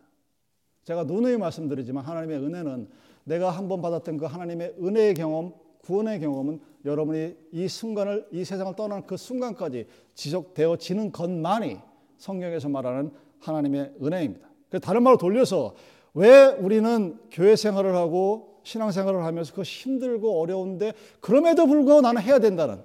제가 0.83 1.05
누누이 1.05 1.37
말씀드리지만 1.37 2.05
하나님의 2.05 2.39
은혜는 2.39 2.91
내가 3.23 3.51
한 3.51 3.69
번 3.69 3.81
받았던 3.81 4.17
그 4.17 4.25
하나님의 4.25 4.75
은혜의 4.81 5.15
경험, 5.15 5.55
구원의 5.85 6.21
경험은 6.21 6.61
여러분이 6.85 7.37
이 7.53 7.69
순간을 7.69 8.29
이 8.33 8.45
세상을 8.45 8.75
떠나는 8.75 9.07
그 9.07 9.17
순간까지 9.17 9.87
지속되어지는 10.15 11.13
것만이 11.13 11.79
성경에서 12.19 12.69
말하는 12.69 13.13
하나님의 13.41 13.95
은혜입니다. 14.03 14.49
다른 14.83 15.03
말로 15.03 15.17
돌려서 15.19 15.75
왜 16.15 16.47
우리는 16.47 17.19
교회 17.31 17.55
생활을 17.57 17.95
하고 17.95 18.61
신앙 18.65 18.91
생활을 18.91 19.25
하면서 19.25 19.53
그 19.55 19.63
힘들고 19.63 20.41
어려운데 20.41 20.95
그럼에도 21.21 21.67
불구하고 21.67 22.01
나는 22.01 22.23
해야 22.23 22.39
된다는 22.39 22.83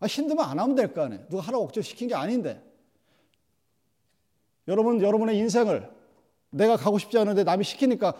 아, 0.00 0.06
힘들면 0.06 0.44
안 0.44 0.58
하면 0.60 0.76
될 0.76 0.94
거 0.94 1.02
아니에요. 1.02 1.24
누가 1.28 1.42
하라고 1.42 1.64
억지로 1.64 1.82
시킨 1.82 2.06
게 2.08 2.14
아닌데 2.14 2.62
여러분 4.68 5.02
여러분의 5.02 5.36
인생을 5.38 5.90
내가 6.50 6.76
가고 6.76 6.98
싶지 6.98 7.18
않은데 7.18 7.42
남이 7.42 7.64
시키니까 7.64 8.14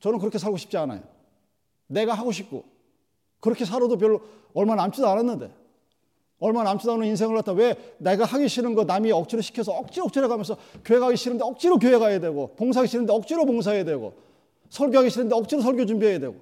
저는 0.00 0.18
그렇게 0.18 0.38
살고 0.38 0.56
싶지 0.56 0.76
않아요. 0.76 1.02
내가 1.86 2.14
하고 2.14 2.30
싶고 2.30 2.64
그렇게 3.42 3.64
살아도 3.64 3.98
별로 3.98 4.20
얼마 4.54 4.76
남지도 4.76 5.06
않았는데 5.06 5.52
얼마 6.38 6.62
남지도 6.62 6.92
않은 6.92 7.06
인생을 7.06 7.34
갖다 7.34 7.52
왜 7.52 7.96
내가 7.98 8.24
하기 8.24 8.48
싫은 8.48 8.74
거 8.74 8.84
남이 8.84 9.10
억지로 9.10 9.42
시켜서 9.42 9.72
억지로 9.72 10.06
억지로 10.06 10.28
가면서 10.28 10.56
교회 10.84 11.00
가기 11.00 11.16
싫은데 11.16 11.44
억지로 11.44 11.78
교회 11.78 11.98
가야 11.98 12.20
되고 12.20 12.54
봉사하기 12.54 12.88
싫은데 12.88 13.12
억지로 13.12 13.44
봉사해야 13.44 13.84
되고 13.84 14.14
설교하기 14.70 15.10
싫은데 15.10 15.34
억지로 15.34 15.60
설교 15.60 15.86
준비해야 15.86 16.20
되고 16.20 16.36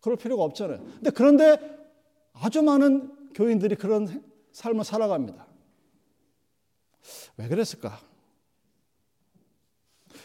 그럴 0.00 0.18
필요가 0.18 0.44
없잖아요. 0.44 0.78
근데 0.78 1.10
그런데 1.10 1.56
아주 2.34 2.62
많은 2.62 3.32
교인들이 3.32 3.76
그런 3.76 4.22
삶을 4.52 4.84
살아갑니다. 4.84 5.46
왜 7.38 7.48
그랬을까? 7.48 8.00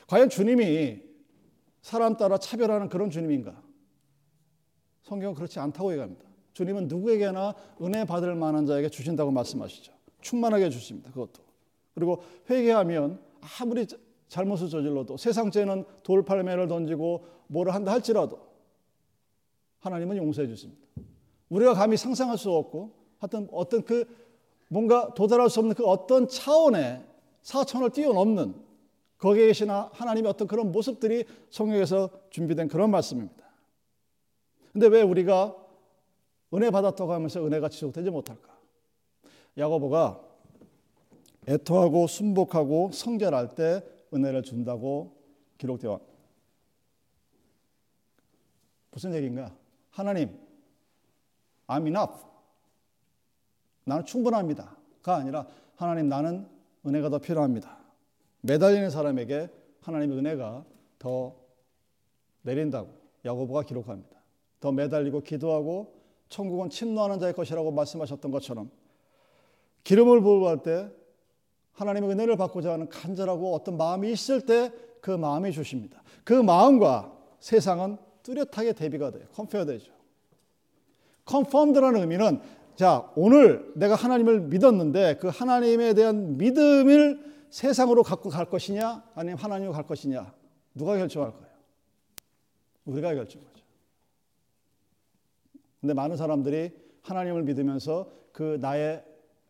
과연 0.07 0.29
주님이 0.29 1.01
사람 1.81 2.17
따라 2.17 2.37
차별하는 2.37 2.89
그런 2.89 3.09
주님인가? 3.09 3.68
성경은 5.09 5.33
그렇지 5.33 5.59
않다고 5.59 5.91
얘기합니다. 5.91 6.23
주님은 6.53 6.87
누구에게나 6.87 7.55
은혜 7.81 8.05
받을 8.05 8.35
만한 8.35 8.67
자에게 8.67 8.89
주신다고 8.89 9.31
말씀하시죠. 9.31 9.91
충만하게 10.21 10.69
주십니다. 10.69 11.09
그것도. 11.11 11.41
그리고 11.95 12.21
회개하면 12.49 13.19
아무리 13.59 13.87
잘못을 14.27 14.69
저질러도 14.69 15.17
세상죄는 15.17 15.85
돌팔매를 16.03 16.67
던지고 16.67 17.25
뭐를 17.47 17.73
한다 17.73 17.91
할지라도 17.91 18.39
하나님은 19.79 20.17
용서해 20.17 20.47
주십니다. 20.47 20.79
우리가 21.49 21.73
감히 21.73 21.97
상상할 21.97 22.37
수 22.37 22.51
없고 22.51 22.93
하여튼 23.17 23.47
어떤 23.51 23.83
그 23.83 24.05
뭔가 24.67 25.11
도달할 25.15 25.49
수 25.49 25.59
없는 25.59 25.73
그 25.73 25.83
어떤 25.85 26.27
차원의 26.27 27.03
사천을 27.41 27.89
뛰어넘는 27.89 28.53
거기에 29.17 29.47
계신 29.47 29.71
하나님의 29.71 30.29
어떤 30.29 30.47
그런 30.47 30.71
모습들이 30.71 31.25
성경에서 31.49 32.11
준비된 32.29 32.67
그런 32.67 32.91
말씀입니다. 32.91 33.48
근데 34.79 34.95
왜 34.95 35.01
우리가 35.01 35.53
은혜 36.53 36.71
받았다고 36.71 37.11
하면서 37.11 37.45
은혜가 37.45 37.67
지속되지 37.67 38.11
못할까? 38.11 38.57
야고보가 39.57 40.21
애토하고 41.49 42.07
순복하고 42.07 42.91
성결할 42.93 43.55
때 43.55 43.83
은혜를 44.13 44.41
준다고 44.43 45.17
기록되어 45.57 45.99
무슨 48.91 49.13
얘기인가? 49.15 49.53
하나님, 49.89 50.39
I'm 51.67 51.85
enough. 51.85 52.23
나는 53.83 54.05
충분합니다.가 54.05 55.15
아니라 55.17 55.45
하나님 55.75 56.07
나는 56.07 56.47
은혜가 56.85 57.09
더 57.09 57.19
필요합니다. 57.19 57.79
매달리는 58.43 58.89
사람에게 58.89 59.49
하나님의 59.81 60.17
은혜가 60.19 60.63
더 60.99 61.35
내린다고 62.43 62.97
야고보가 63.25 63.63
기록합니다. 63.63 64.18
더 64.59 64.71
매달리고 64.71 65.21
기도하고 65.21 65.93
천국은 66.29 66.69
침노하는 66.69 67.19
자의 67.19 67.33
것이라고 67.33 67.71
말씀하셨던 67.71 68.31
것처럼 68.31 68.69
기름을 69.83 70.21
부어할 70.21 70.63
때 70.63 70.89
하나님의 71.73 72.09
은혜를 72.11 72.35
받고자 72.37 72.73
하는 72.73 72.89
간절하고 72.89 73.55
어떤 73.55 73.77
마음이 73.77 74.11
있을 74.11 74.41
때 74.41 74.71
그 75.01 75.11
마음이 75.11 75.51
주십니다. 75.51 76.01
그 76.23 76.33
마음과 76.33 77.13
세상은 77.39 77.97
뚜렷하게 78.23 78.73
대비가 78.73 79.11
돼요. 79.11 79.25
compare 79.33 79.65
되죠. 79.65 79.91
conformed라는 81.25 82.01
의미는 82.01 82.41
자, 82.75 83.11
오늘 83.15 83.71
내가 83.75 83.95
하나님을 83.95 84.41
믿었는데 84.41 85.17
그 85.17 85.27
하나님에 85.27 85.93
대한 85.93 86.37
믿음을 86.37 87.29
세상으로 87.49 88.03
갖고 88.03 88.29
갈 88.29 88.45
것이냐 88.45 89.03
아니면 89.15 89.37
하나님으로 89.37 89.73
갈 89.73 89.85
것이냐 89.85 90.33
누가 90.73 90.97
결정할 90.97 91.31
거예요? 91.31 91.49
우리가 92.85 93.13
결정하죠. 93.13 93.58
근데 95.81 95.93
많은 95.93 96.17
사람들이 96.17 96.71
하나님을 97.01 97.43
믿으면서 97.43 98.11
그 98.31 98.57
나의 98.61 99.03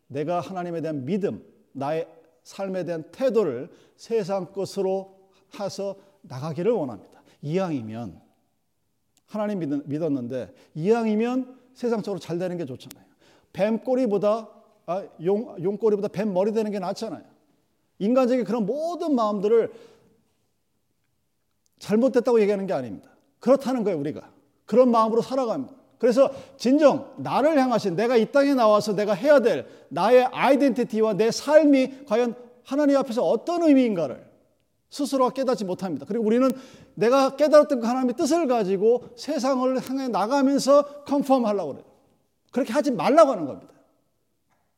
내가 0.06 0.40
하나님에 0.40 0.80
대한 0.80 1.04
믿음, 1.04 1.44
나의 1.72 2.08
삶에 2.42 2.84
대한 2.84 3.04
태도를 3.12 3.70
세상 3.96 4.52
것으로 4.52 5.30
해서 5.58 5.96
나가기를 6.22 6.72
원합니다. 6.72 7.22
이왕이면 7.42 8.20
하나님 9.26 9.82
믿었는데 9.86 10.52
이왕이면 10.74 11.58
세상적으로 11.74 12.18
잘 12.18 12.38
되는 12.38 12.56
게 12.56 12.64
좋잖아요. 12.64 13.04
뱀 13.52 13.78
꼬리보다 13.78 14.48
아, 14.86 15.06
용, 15.24 15.56
용 15.62 15.76
꼬리보다 15.76 16.08
뱀 16.08 16.32
머리 16.32 16.52
되는 16.52 16.70
게 16.70 16.78
낫잖아요. 16.78 17.22
인간적인 18.00 18.44
그런 18.44 18.66
모든 18.66 19.14
마음들을 19.14 19.72
잘못됐다고 21.78 22.40
얘기하는 22.40 22.66
게 22.66 22.72
아닙니다. 22.72 23.10
그렇다는 23.38 23.84
거예요, 23.84 23.98
우리가. 23.98 24.32
그런 24.66 24.90
마음으로 24.90 25.22
살아갑니다. 25.22 25.79
그래서 26.00 26.30
진정 26.56 27.12
나를 27.18 27.60
향하신 27.60 27.94
내가 27.94 28.16
이 28.16 28.32
땅에 28.32 28.54
나와서 28.54 28.96
내가 28.96 29.12
해야 29.12 29.40
될 29.40 29.66
나의 29.90 30.24
아이덴티티와 30.24 31.12
내 31.12 31.30
삶이 31.30 32.06
과연 32.06 32.34
하나님 32.64 32.96
앞에서 32.96 33.22
어떤 33.22 33.62
의미인가를 33.64 34.24
스스로 34.88 35.28
깨닫지 35.28 35.66
못합니다. 35.66 36.06
그리고 36.08 36.24
우리는 36.24 36.50
내가 36.94 37.36
깨달았던 37.36 37.80
그 37.80 37.86
하나님의 37.86 38.16
뜻을 38.16 38.46
가지고 38.46 39.10
세상을 39.14 39.88
향해 39.88 40.08
나가면서 40.08 41.04
컨펌 41.04 41.46
하려고 41.46 41.72
그래요. 41.72 41.84
그렇게 42.50 42.72
하지 42.72 42.90
말라고 42.90 43.32
하는 43.32 43.44
겁니다. 43.44 43.72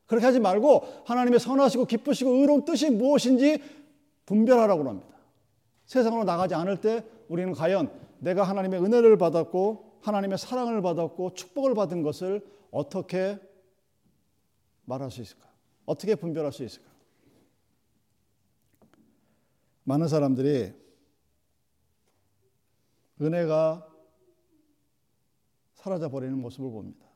그렇게 0.07 0.27
하지 0.27 0.41
말고 0.41 0.83
하나님의 1.05 1.39
선하시고 1.39 1.85
기쁘시고 1.85 2.33
의로운 2.33 2.65
뜻이 2.65 2.91
무엇인지 2.91 3.63
분별하라고 4.27 4.89
합니다. 4.89 5.09
세상으로 5.87 6.25
나가지 6.25 6.57
않을 6.57 6.81
때 6.81 7.05
우리는 7.29 7.53
과연 7.53 7.91
내가 8.23 8.45
하나님의 8.45 8.81
은혜를 8.81 9.19
받았고 9.19 9.99
하나님의 10.03 10.39
사랑을 10.39 10.81
받았고 10.81 11.35
축복을 11.35 11.75
받은 11.75 12.03
것을 12.03 12.47
어떻게 12.71 13.39
말할 14.85 15.11
수 15.11 15.21
있을까? 15.21 15.51
어떻게 15.87 16.15
분별할 16.15 16.53
수 16.53 16.65
있을까? 16.65 16.91
많은 19.85 20.07
사람들이 20.07 20.73
은혜가 23.21 23.89
사라져 25.75 26.09
버리는 26.09 26.39
모습을 26.39 26.71
봅니다. 26.71 27.07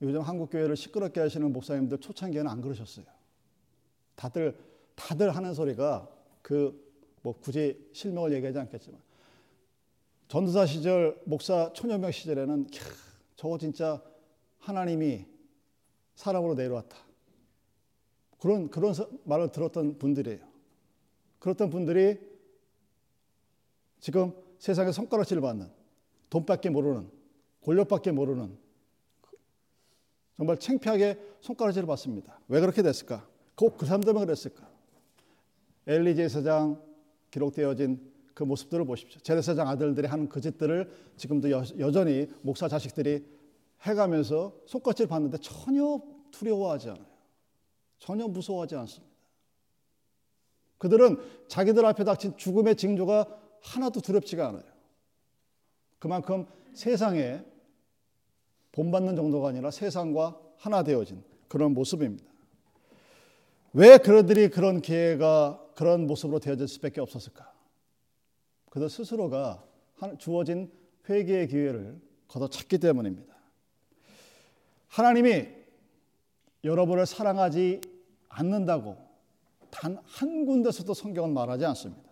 요즘 0.00 0.20
한국 0.20 0.50
교회를 0.50 0.76
시끄럽게 0.76 1.20
하시는 1.20 1.52
목사님들 1.52 1.98
초창기에는 1.98 2.50
안 2.50 2.60
그러셨어요. 2.60 3.06
다들 4.14 4.58
다들 4.94 5.36
하는 5.36 5.54
소리가 5.54 6.08
그 6.42 6.86
뭐 7.26 7.36
굳이 7.40 7.90
실명을 7.92 8.32
얘기하지 8.34 8.56
않겠지만 8.60 9.00
전도사 10.28 10.66
시절 10.66 11.20
목사 11.24 11.72
초년명 11.72 12.10
시절에는 12.10 12.66
캬, 12.66 12.80
저거 13.36 13.58
진짜 13.58 14.02
하나님이 14.58 15.24
사람으로 16.16 16.54
내려왔다. 16.54 16.96
그런 18.40 18.68
그런 18.68 18.92
말을 19.24 19.52
들었던 19.52 19.98
분들이에요. 19.98 20.40
그렇던 21.38 21.70
분들이 21.70 22.18
지금 24.00 24.32
세상에 24.58 24.90
손가락질 24.90 25.40
받는 25.40 25.70
돈밖에 26.28 26.70
모르는 26.70 27.08
권력밖에 27.62 28.10
모르는 28.10 28.58
정말 30.36 30.58
창피하게 30.58 31.18
손가락질을 31.40 31.86
받습니다. 31.86 32.40
왜 32.48 32.60
그렇게 32.60 32.82
됐을까? 32.82 33.26
꼭 33.54 33.78
그 33.78 33.86
사람들만 33.86 34.26
그랬을까? 34.26 34.68
엘리제 35.86 36.28
사장 36.28 36.82
기록되어진 37.30 38.15
그 38.36 38.44
모습들을 38.44 38.84
보십시오. 38.84 39.18
제레사장 39.22 39.66
아들들이 39.66 40.06
하는 40.06 40.28
그 40.28 40.42
짓들을 40.42 40.90
지금도 41.16 41.50
여, 41.50 41.64
전히 41.90 42.30
목사 42.42 42.68
자식들이 42.68 43.24
해가면서 43.80 44.54
손가락질 44.66 45.06
받는데 45.06 45.38
전혀 45.38 46.02
두려워하지 46.32 46.90
않아요. 46.90 47.06
전혀 47.98 48.28
무서워하지 48.28 48.76
않습니다. 48.76 49.16
그들은 50.76 51.16
자기들 51.48 51.82
앞에 51.86 52.04
닥친 52.04 52.36
죽음의 52.36 52.76
징조가 52.76 53.26
하나도 53.62 54.02
두렵지가 54.02 54.48
않아요. 54.48 54.64
그만큼 55.98 56.44
세상에 56.74 57.42
본받는 58.72 59.16
정도가 59.16 59.48
아니라 59.48 59.70
세상과 59.70 60.38
하나 60.58 60.82
되어진 60.82 61.24
그런 61.48 61.72
모습입니다. 61.72 62.30
왜 63.72 63.96
그들이 63.96 64.50
그런 64.50 64.82
기회가 64.82 65.58
그런 65.74 66.06
모습으로 66.06 66.38
되어질 66.38 66.68
수밖에 66.68 67.00
없었을까? 67.00 67.55
그들 68.76 68.90
스스로가 68.90 69.64
주어진 70.18 70.70
회개의 71.08 71.48
기회를 71.48 71.98
걷어찼기 72.28 72.76
때문입니다. 72.76 73.34
하나님이 74.88 75.48
여러분을 76.62 77.06
사랑하지 77.06 77.80
않는다고 78.28 78.98
단 79.70 79.96
한 80.04 80.44
군데서도 80.44 80.92
성경은 80.92 81.32
말하지 81.32 81.64
않습니다. 81.64 82.02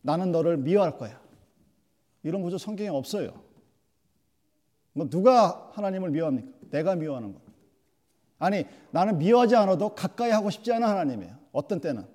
나는 0.00 0.32
너를 0.32 0.56
미워할 0.56 0.96
거야. 0.96 1.20
이런 2.22 2.40
구조 2.40 2.56
성경에 2.56 2.88
없어요. 2.88 3.44
뭐 4.94 5.06
누가 5.10 5.70
하나님을 5.74 6.08
미워합니까? 6.08 6.48
내가 6.70 6.94
미워하는 6.94 7.34
거. 7.34 7.40
아니 8.38 8.64
나는 8.92 9.18
미워하지 9.18 9.56
않아도 9.56 9.94
가까이 9.94 10.30
하고 10.30 10.48
싶지 10.48 10.72
않은 10.72 10.88
하나님이에요. 10.88 11.36
어떤 11.52 11.82
때는 11.82 12.06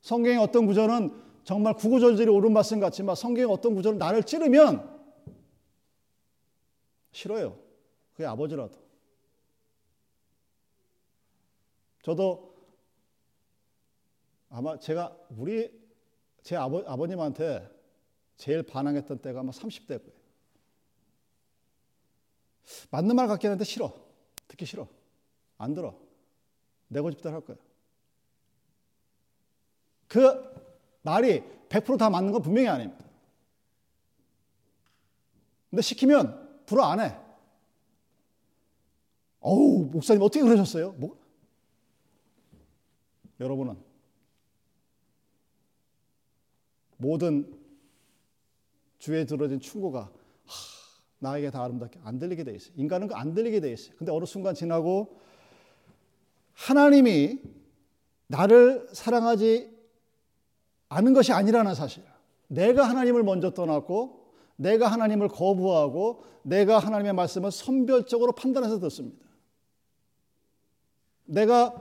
성경의 0.00 0.38
어떤 0.38 0.66
구절은 0.66 1.29
정말 1.50 1.74
구구절절이 1.74 2.30
옳은 2.30 2.52
말씀 2.52 2.78
같지만 2.78 3.16
성경의 3.16 3.52
어떤 3.52 3.74
구절은 3.74 3.98
나를 3.98 4.22
찌르면 4.22 4.88
싫어요. 7.10 7.58
그게 8.12 8.24
아버지라도. 8.24 8.78
저도 12.04 12.54
아마 14.48 14.78
제가 14.78 15.18
우리 15.30 15.76
제 16.44 16.54
아버, 16.54 16.84
아버님한테 16.86 17.68
제일 18.36 18.62
반항했던 18.62 19.18
때가 19.18 19.40
아마 19.40 19.50
30대 19.50 19.88
거예요. 19.88 20.20
맞는 22.92 23.16
말 23.16 23.26
같긴 23.26 23.50
한데 23.50 23.64
싫어. 23.64 23.92
듣기 24.46 24.66
싫어. 24.66 24.86
안 25.58 25.74
들어. 25.74 25.98
내 26.86 27.00
고집대로 27.00 27.34
할 27.34 27.40
거야. 27.40 27.56
그 30.06 30.69
말이 31.02 31.42
100%다 31.68 32.10
맞는 32.10 32.32
건 32.32 32.42
분명히 32.42 32.68
아닙니다. 32.68 33.04
근데 35.70 35.82
시키면 35.82 36.64
불어 36.66 36.84
안 36.84 37.00
해. 37.00 37.16
어우, 39.40 39.86
목사님 39.92 40.22
어떻게 40.22 40.42
그러셨어요? 40.42 40.92
뭐? 40.92 41.18
여러분은 43.38 43.76
모든 46.98 47.58
주에 48.98 49.24
들어진 49.24 49.60
충고가 49.60 50.00
하, 50.02 50.10
나에게 51.20 51.50
다 51.50 51.64
아름답게 51.64 52.00
안 52.02 52.18
들리게 52.18 52.44
돼 52.44 52.54
있어요. 52.54 52.74
인간은 52.76 53.08
그 53.08 53.14
안 53.14 53.32
들리게 53.32 53.60
돼 53.60 53.72
있어요. 53.72 53.94
근데 53.96 54.12
어느 54.12 54.26
순간 54.26 54.54
지나고 54.54 55.18
하나님이 56.52 57.40
나를 58.26 58.88
사랑하지 58.92 59.79
않은 60.90 61.14
것이 61.14 61.32
아니라는 61.32 61.74
사실. 61.74 62.04
내가 62.48 62.88
하나님을 62.88 63.22
먼저 63.22 63.50
떠났고 63.50 64.32
내가 64.56 64.88
하나님을 64.88 65.28
거부하고 65.28 66.24
내가 66.42 66.78
하나님의 66.78 67.14
말씀을 67.14 67.50
선별적으로 67.50 68.32
판단해서 68.32 68.78
듣습니다. 68.80 69.24
내가 71.24 71.74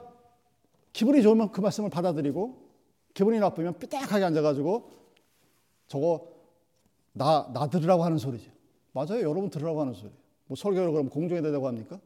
기분이 0.93 1.21
좋으면 1.21 1.51
그 1.51 1.59
말씀을 1.59 1.89
받아들이고 1.89 2.69
기분이 3.13 3.39
나쁘면 3.39 3.79
삐딱하게 3.79 4.23
앉아가지고 4.25 4.91
저거 5.87 6.31
나, 7.11 7.51
나 7.51 7.67
들으라고 7.67 8.03
하는 8.03 8.17
소리지. 8.17 8.51
맞아요. 8.91 9.21
여러분 9.21 9.49
들으라고 9.49 9.81
하는 9.81 9.93
소리. 9.93 10.11
뭐 10.45 10.55
설교를 10.55 10.91
그럼 10.91 11.09
공중에 11.09 11.41
대고 11.41 11.67
합니까? 11.67 11.99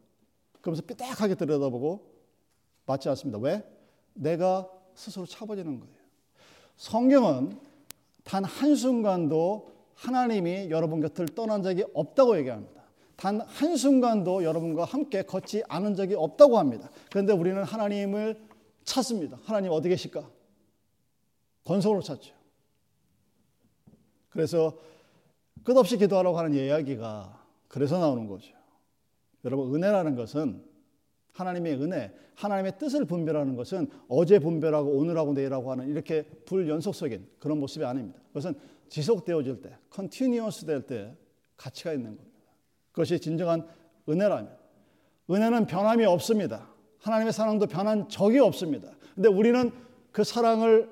그러면서 0.62 0.82
삐딱하게 0.84 1.36
들여다보고 1.36 2.14
맞지 2.86 3.10
않습니다. 3.10 3.40
왜? 3.40 3.64
내가 4.14 4.70
스스로 4.96 5.26
차버리는 5.26 5.80
거예요. 5.80 6.03
성경은 6.78 7.60
단 8.24 8.44
한순간도 8.44 9.72
하나님이 9.96 10.70
여러분 10.70 11.02
곁을 11.02 11.28
떠난 11.28 11.62
적이 11.64 11.86
없다고 11.94 12.38
얘기합니다. 12.38 12.84
단 13.16 13.42
한순간도 13.42 14.44
여러분과 14.44 14.86
함께 14.86 15.24
걷지 15.24 15.64
않은 15.68 15.96
적이 15.96 16.16
없다고 16.16 16.58
합니다. 16.58 16.90
그런데 17.10 17.34
우리는 17.34 17.64
하나님을 17.64 18.42
찾습니다. 18.84 19.40
하나님 19.44 19.72
어디 19.72 19.90
계실까? 19.90 20.30
건성으로 21.64 22.02
찾죠. 22.02 22.34
그래서 24.30 24.78
끝없이 25.64 25.98
기도하라고 25.98 26.38
하는 26.38 26.54
이야기가 26.54 27.42
그래서 27.68 28.00
나오는 28.00 28.28
거죠. 28.28 28.54
여러분, 29.46 29.74
은혜라는 29.74 30.16
것은 30.16 30.64
하나님의 31.34 31.82
은혜, 31.82 32.14
하나님의 32.36 32.78
뜻을 32.78 33.06
분별하는 33.06 33.56
것은 33.56 33.88
어제 34.08 34.40
분별하고 34.40 34.92
오늘하고 34.92 35.34
내일하고 35.34 35.72
하는 35.72 35.88
이렇게 35.90 36.24
불연속적인 36.46 37.28
그런 37.40 37.60
모습이 37.60 37.84
아닙니다. 37.86 38.20
그것은 38.30 38.56
지속되어질 38.90 39.62
때, 39.62 39.76
continuous 39.90 40.66
될 40.66 40.86
때 40.86 41.16
가치가 41.58 41.94
있는 41.94 42.16
겁니다. 42.16 42.40
그것이 42.92 43.20
진정한 43.20 43.68
은혜라면 44.08 44.56
은혜는 45.30 45.66
변함이 45.68 46.06
없습니다. 46.06 46.70
하나님의 47.00 47.34
사랑도 47.34 47.68
변한 47.68 48.08
적이 48.10 48.40
없습니다. 48.40 48.92
근데 49.16 49.30
우리는 49.30 49.72
그 50.12 50.24
사랑을 50.24 50.92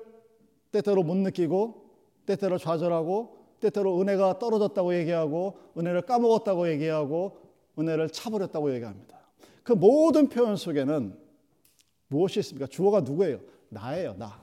때때로 0.70 1.02
못 1.02 1.16
느끼고 1.16 1.90
때때로 2.26 2.58
좌절하고 2.58 3.36
때때로 3.60 4.00
은혜가 4.00 4.38
떨어졌다고 4.38 4.94
얘기하고 4.96 5.58
은혜를 5.78 6.02
까먹었다고 6.02 6.68
얘기하고 6.70 7.38
은혜를 7.78 8.10
차버렸다고 8.10 8.74
얘기합니다. 8.74 9.21
그 9.62 9.72
모든 9.72 10.28
표현 10.28 10.56
속에는 10.56 11.18
무엇이 12.08 12.40
있습니까? 12.40 12.66
주어가 12.66 13.00
누구예요? 13.00 13.40
나예요, 13.68 14.14
나. 14.18 14.42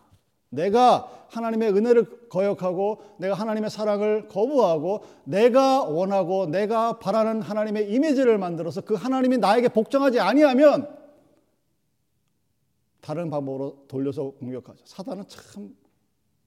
내가 0.50 1.28
하나님의 1.30 1.74
은혜를 1.74 2.28
거역하고 2.30 3.04
내가 3.20 3.36
하나님의 3.36 3.70
사랑을 3.70 4.28
거부하고 4.28 5.04
내가 5.24 5.84
원하고 5.84 6.48
내가 6.48 6.98
바라는 6.98 7.42
하나님의 7.42 7.92
이미지를 7.94 8.40
만들어서 8.40 8.82
그 8.82 8.96
하나님이 8.96 9.38
나에게 9.38 9.70
복종하지 9.70 10.20
아니하면 10.20 10.98
다른 13.02 13.30
방법으로 13.30 13.86
돌려서 13.88 14.32
공격하죠. 14.32 14.84
사단은 14.86 15.26
참 15.28 15.76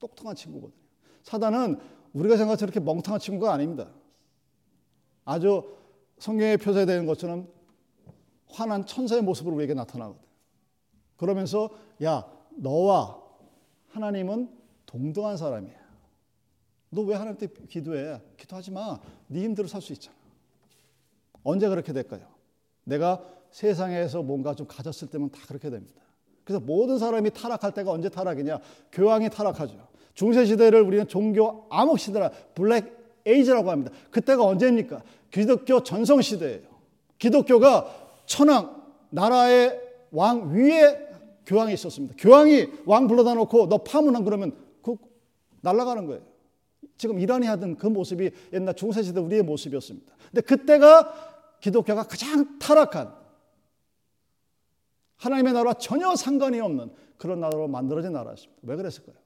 똑똑한 0.01 0.35
친구거든요. 0.35 0.81
사단은 1.23 1.79
우리가 2.13 2.37
생각한 2.37 2.59
저렇게 2.59 2.81
멍청한 2.81 3.21
친구가 3.21 3.53
아닙니다. 3.53 3.89
아주 5.25 5.63
성경에 6.19 6.57
표시되는 6.57 7.07
것처럼 7.07 7.49
환한 8.53 8.87
천사의 8.87 9.23
모습으로 9.23 9.55
우리에게 9.57 9.75
나타나거든. 9.75 10.21
그러면서 11.17 11.71
야 12.03 12.27
너와 12.57 13.21
하나님은 13.89 14.51
동등한 14.87 15.37
사람이야. 15.37 15.83
너 16.91 17.03
왜 17.03 17.15
하나님한테 17.15 17.49
기도해? 17.69 18.21
기도하지 18.37 18.71
마. 18.71 19.01
네 19.29 19.41
힘대로 19.43 19.67
살 19.67 19.81
수 19.81 19.93
있잖아. 19.95 20.17
언제 21.43 21.69
그렇게 21.69 21.93
될까요? 21.93 22.27
내가 22.85 23.25
세상에서 23.51 24.23
뭔가 24.23 24.55
좀 24.55 24.67
가졌을 24.67 25.09
때면 25.09 25.31
다 25.31 25.41
그렇게 25.49 25.71
됩니다. 25.71 26.01
그래서 26.45 26.61
모든 26.65 26.99
사람이 26.99 27.31
타락할 27.31 27.73
때가 27.73 27.91
언제 27.91 28.09
타락이냐? 28.09 28.61
교황이 28.93 29.31
타락하죠. 29.31 29.89
중세 30.15 30.45
시대를 30.45 30.83
우리는 30.83 31.07
종교 31.09 31.67
암흑 31.71 31.99
시대라 31.99 32.31
블랙 32.55 33.01
에이지라고 33.25 33.71
합니다. 33.71 33.93
그때가 34.11 34.45
언제입니까? 34.45 35.03
기독교 35.31 35.83
전성 35.83 36.21
시대예요. 36.21 36.69
기독교가 37.19 38.02
천황 38.33 38.83
나라의 39.11 39.79
왕 40.11 40.55
위에 40.55 41.11
교황이 41.45 41.75
있었습니다. 41.75 42.15
교황이 42.19 42.67
왕 42.87 43.07
불러다 43.07 43.35
놓고 43.35 43.69
너 43.69 43.85
파문한 43.85 44.25
그러면 44.25 44.57
그 44.83 44.97
날아가는 45.61 46.07
거예요. 46.07 46.23
지금 46.97 47.19
이란이 47.19 47.47
하던 47.47 47.77
그 47.77 47.89
모습이 47.89 48.31
옛날 48.55 48.75
중세시대 48.75 49.21
우리의 49.21 49.43
모습이었습니다. 49.43 50.15
근데 50.31 50.41
그때가 50.41 51.59
기독교가 51.61 52.05
가장 52.05 52.59
타락한 52.59 53.15
하나님의 55.17 55.53
나라와 55.53 55.75
전혀 55.75 56.17
상관이 56.17 56.59
없는 56.59 56.91
그런 57.19 57.39
나라로 57.39 57.69
만들어진 57.69 58.13
나라였습니다. 58.13 58.63
왜 58.63 58.77
그랬을까요? 58.77 59.17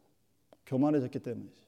교만해졌기 0.67 1.21
때문이지. 1.21 1.65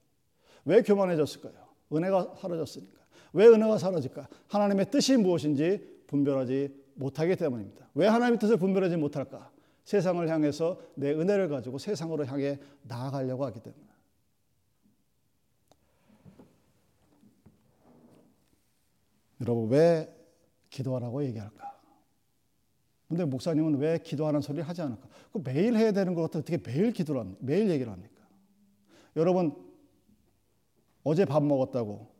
왜 0.64 0.82
교만해졌을까요? 0.82 1.54
은혜가 1.92 2.34
사라졌으니까. 2.40 2.98
왜 3.32 3.46
은혜가 3.46 3.78
사라질까? 3.78 4.28
하나님의 4.48 4.90
뜻이 4.90 5.16
무엇인지 5.16 6.02
분별하지 6.08 6.87
못하기 6.98 7.36
때문입니다. 7.36 7.88
왜 7.94 8.06
하나님의 8.08 8.38
뜻을 8.38 8.56
분별하지 8.56 8.96
못할까? 8.96 9.50
세상을 9.84 10.28
향해서 10.28 10.80
내 10.96 11.12
은혜를 11.12 11.48
가지고 11.48 11.78
세상으로 11.78 12.26
향해 12.26 12.58
나아가려고 12.82 13.44
하기 13.46 13.60
때문에. 13.60 13.88
여러분, 19.40 19.68
왜 19.70 20.12
기도하라고 20.68 21.24
얘기할까? 21.24 21.78
근데 23.08 23.24
목사님은 23.24 23.78
왜 23.78 23.98
기도하는 23.98 24.40
소리를 24.40 24.68
하지 24.68 24.82
않을까? 24.82 25.08
그 25.32 25.40
매일 25.42 25.76
해야 25.76 25.92
되는 25.92 26.14
걸 26.14 26.24
어떻게 26.24 26.58
매일 26.58 26.92
기도를 26.92 27.20
합니까? 27.20 27.38
매일 27.42 27.70
얘기를 27.70 27.90
합니까? 27.90 28.26
여러분, 29.16 29.54
어제 31.04 31.24
밥 31.24 31.42
먹었다고 31.42 32.12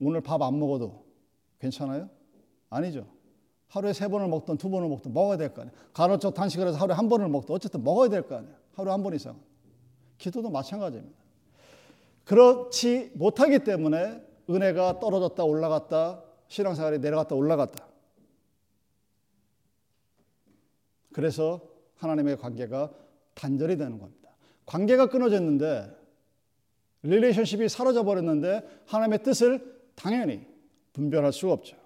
오늘 0.00 0.20
밥 0.20 0.42
안 0.42 0.58
먹어도 0.58 1.06
괜찮아요? 1.60 2.10
아니죠. 2.68 3.15
하루에 3.68 3.92
세 3.92 4.08
번을 4.08 4.28
먹든 4.28 4.56
두 4.58 4.70
번을 4.70 4.88
먹든 4.88 5.12
먹어야 5.12 5.36
될 5.36 5.52
거 5.52 5.62
아니에요. 5.62 5.76
간헐적 5.92 6.34
단식을 6.34 6.68
해서 6.68 6.78
하루에 6.78 6.94
한 6.94 7.08
번을 7.08 7.28
먹든 7.28 7.54
어쨌든 7.54 7.82
먹어야 7.84 8.08
될 8.08 8.22
거 8.22 8.36
아니에요. 8.36 8.54
하루에 8.74 8.92
한 8.92 9.02
번 9.02 9.14
이상. 9.14 9.36
기도도 10.18 10.50
마찬가지입니다. 10.50 11.16
그렇지 12.24 13.12
못하기 13.14 13.60
때문에 13.60 14.22
은혜가 14.48 14.98
떨어졌다 15.00 15.42
올라갔다 15.44 16.22
신앙생활이 16.48 16.98
내려갔다 17.00 17.34
올라갔다. 17.34 17.86
그래서 21.12 21.60
하나님의 21.96 22.36
관계가 22.38 22.90
단절이 23.34 23.76
되는 23.76 23.98
겁니다. 23.98 24.30
관계가 24.66 25.06
끊어졌는데 25.08 25.90
릴레이션십이 27.02 27.68
사라져 27.68 28.02
버렸는데 28.04 28.62
하나님의 28.86 29.22
뜻을 29.22 29.80
당연히 29.94 30.46
분별할 30.92 31.32
수가 31.32 31.52
없죠. 31.52 31.76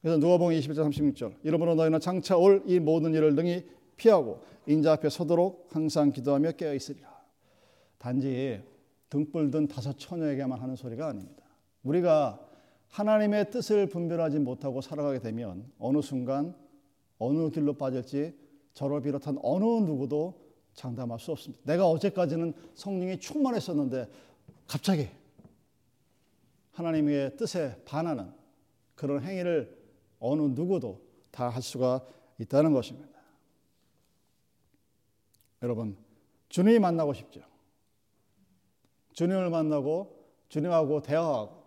그래서 0.00 0.16
누가복음 0.18 0.54
21장 0.54 0.90
36절 0.90 1.34
이러므로 1.42 1.74
너희는 1.74 2.00
장차 2.00 2.36
올 2.36 2.62
이 2.66 2.78
모든 2.78 3.14
일을 3.14 3.34
능히 3.34 3.68
피하고 3.96 4.40
인자 4.66 4.92
앞에 4.92 5.10
서도록 5.10 5.68
항상 5.70 6.10
기도하며 6.10 6.52
깨어 6.52 6.74
있으리라. 6.74 7.10
단지 7.98 8.62
등불 9.10 9.50
든 9.50 9.66
다섯 9.66 9.98
처녀에게만 9.98 10.58
하는 10.58 10.76
소리가 10.76 11.08
아닙니다. 11.08 11.44
우리가 11.82 12.40
하나님의 12.88 13.50
뜻을 13.50 13.86
분별하지 13.88 14.38
못하고 14.38 14.80
살아가게 14.80 15.18
되면 15.20 15.70
어느 15.78 16.00
순간 16.00 16.54
어느 17.18 17.50
길로 17.50 17.74
빠질지 17.74 18.34
저를 18.72 19.02
비롯한 19.02 19.38
어느 19.42 19.64
누구도 19.64 20.40
장담할 20.74 21.18
수 21.18 21.32
없습니다. 21.32 21.62
내가 21.66 21.86
어제까지는 21.88 22.54
성령이 22.74 23.18
충만했었는데 23.18 24.08
갑자기 24.66 25.08
하나님의 26.72 27.36
뜻에 27.36 27.76
반하는 27.84 28.32
그런 28.94 29.22
행위를 29.22 29.79
어느 30.20 30.42
누구도 30.42 31.00
다 31.30 31.48
할 31.48 31.62
수가 31.62 32.06
있다는 32.38 32.72
것입니다. 32.72 33.18
여러분, 35.62 35.96
주님이 36.48 36.78
만나고 36.78 37.12
싶죠. 37.12 37.40
주님을 39.12 39.50
만나고 39.50 40.18
주님하고 40.48 41.02
대화하고 41.02 41.62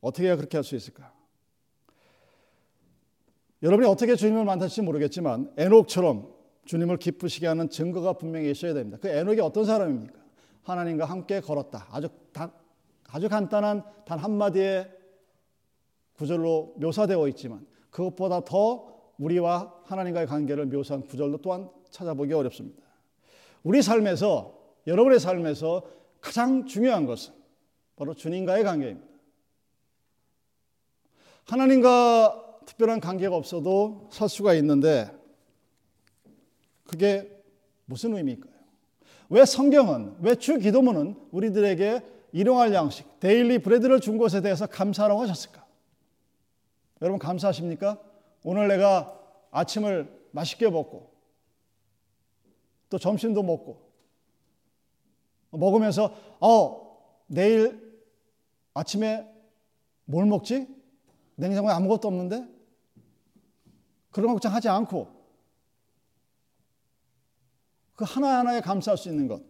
어떻게 0.00 0.34
그렇게 0.36 0.56
할 0.56 0.64
수 0.64 0.76
있을까? 0.76 1.12
여러분이 3.62 3.88
어떻게 3.88 4.14
주님을 4.14 4.44
만날지 4.44 4.82
모르겠지만 4.82 5.52
에녹처럼 5.56 6.32
주님을 6.66 6.98
기쁘시게 6.98 7.46
하는 7.46 7.68
증거가 7.70 8.12
분명히 8.12 8.50
있어야 8.50 8.74
됩니다. 8.74 8.98
그 9.00 9.08
에녹이 9.08 9.40
어떤 9.40 9.64
사람입니까? 9.64 10.14
하나님과 10.62 11.04
함께 11.06 11.40
걸었다. 11.40 11.86
아주 11.90 12.08
다, 12.32 12.52
아주 13.08 13.28
간단한 13.28 13.82
단 14.04 14.18
한마디의 14.18 14.95
구절로 16.16 16.74
묘사되어 16.78 17.28
있지만 17.28 17.66
그것보다 17.90 18.44
더 18.44 18.94
우리와 19.18 19.74
하나님과의 19.84 20.26
관계를 20.26 20.66
묘사한 20.66 21.06
구절도 21.06 21.38
또한 21.38 21.70
찾아보기 21.90 22.32
어렵습니다. 22.32 22.82
우리 23.62 23.82
삶에서 23.82 24.54
여러분의 24.86 25.18
삶에서 25.18 25.82
가장 26.20 26.66
중요한 26.66 27.06
것은 27.06 27.32
바로 27.96 28.14
주님과의 28.14 28.64
관계입니다. 28.64 29.06
하나님과 31.46 32.60
특별한 32.66 33.00
관계가 33.00 33.34
없어도 33.36 34.08
살 34.12 34.28
수가 34.28 34.54
있는데 34.54 35.10
그게 36.84 37.42
무슨 37.84 38.16
의미일까요? 38.16 38.54
왜 39.28 39.44
성경은, 39.44 40.16
왜 40.20 40.34
주 40.36 40.58
기도문은 40.58 41.16
우리들에게 41.32 42.00
일용할 42.32 42.72
양식, 42.74 43.18
데일리 43.20 43.58
브레드를 43.58 44.00
준 44.00 44.18
것에 44.18 44.40
대해서 44.40 44.66
감사라고 44.66 45.20
하셨을까? 45.22 45.65
여러분 47.02 47.18
감사하십니까? 47.18 48.00
오늘 48.44 48.68
내가 48.68 49.18
아침을 49.50 50.28
맛있게 50.32 50.70
먹고 50.70 51.12
또 52.88 52.98
점심도 52.98 53.42
먹고 53.42 53.90
먹으면서 55.50 56.14
어 56.40 57.24
내일 57.26 58.00
아침에 58.74 59.28
뭘 60.04 60.26
먹지? 60.26 60.68
냉장고에 61.36 61.72
아무것도 61.72 62.08
없는데 62.08 62.46
그런 64.10 64.32
걱정하지 64.32 64.68
않고 64.68 65.14
그 67.94 68.04
하나하나에 68.06 68.60
감사할 68.60 68.96
수 68.96 69.08
있는 69.08 69.26
것 69.26 69.42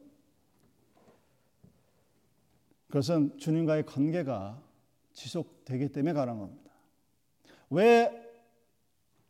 그것은 2.88 3.36
주님과의 3.38 3.84
관계가 3.84 4.62
지속되기 5.12 5.90
때문에 5.90 6.12
가능한 6.12 6.40
겁니다. 6.40 6.72
왜 7.70 8.10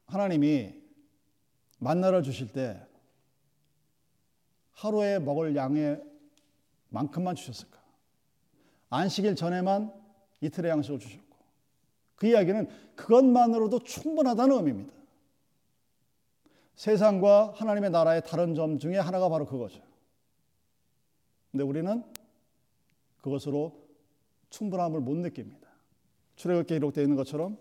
하나님이 0.07 0.75
만나를 1.79 2.23
주실 2.23 2.53
때 2.53 2.81
하루에 4.73 5.19
먹을 5.19 5.57
양의 5.57 6.03
만큼만 6.91 7.35
주셨을까? 7.35 7.81
안식일 8.91 9.35
전에만 9.37 9.93
이틀의 10.41 10.71
양식을 10.71 10.99
주셨고 10.99 11.37
그 12.15 12.27
이야기는 12.27 12.69
그것만으로도 12.95 13.81
충분하다는 13.81 14.57
의미입니다. 14.57 14.95
세상과 16.77 17.55
하나님의 17.57 17.91
나라의 17.91 18.23
다른 18.25 18.55
점 18.55 18.79
중에 18.79 18.99
하나가 18.99 19.29
바로 19.29 19.47
그거죠. 19.47 19.83
근데 21.51 21.65
우리는 21.65 22.05
그것으로 23.23 23.87
충분함을 24.51 25.01
못 25.01 25.17
느낍니다. 25.17 25.69
출애굽기 26.37 26.75
기록되어 26.75 27.03
있는 27.03 27.17
것처럼 27.17 27.59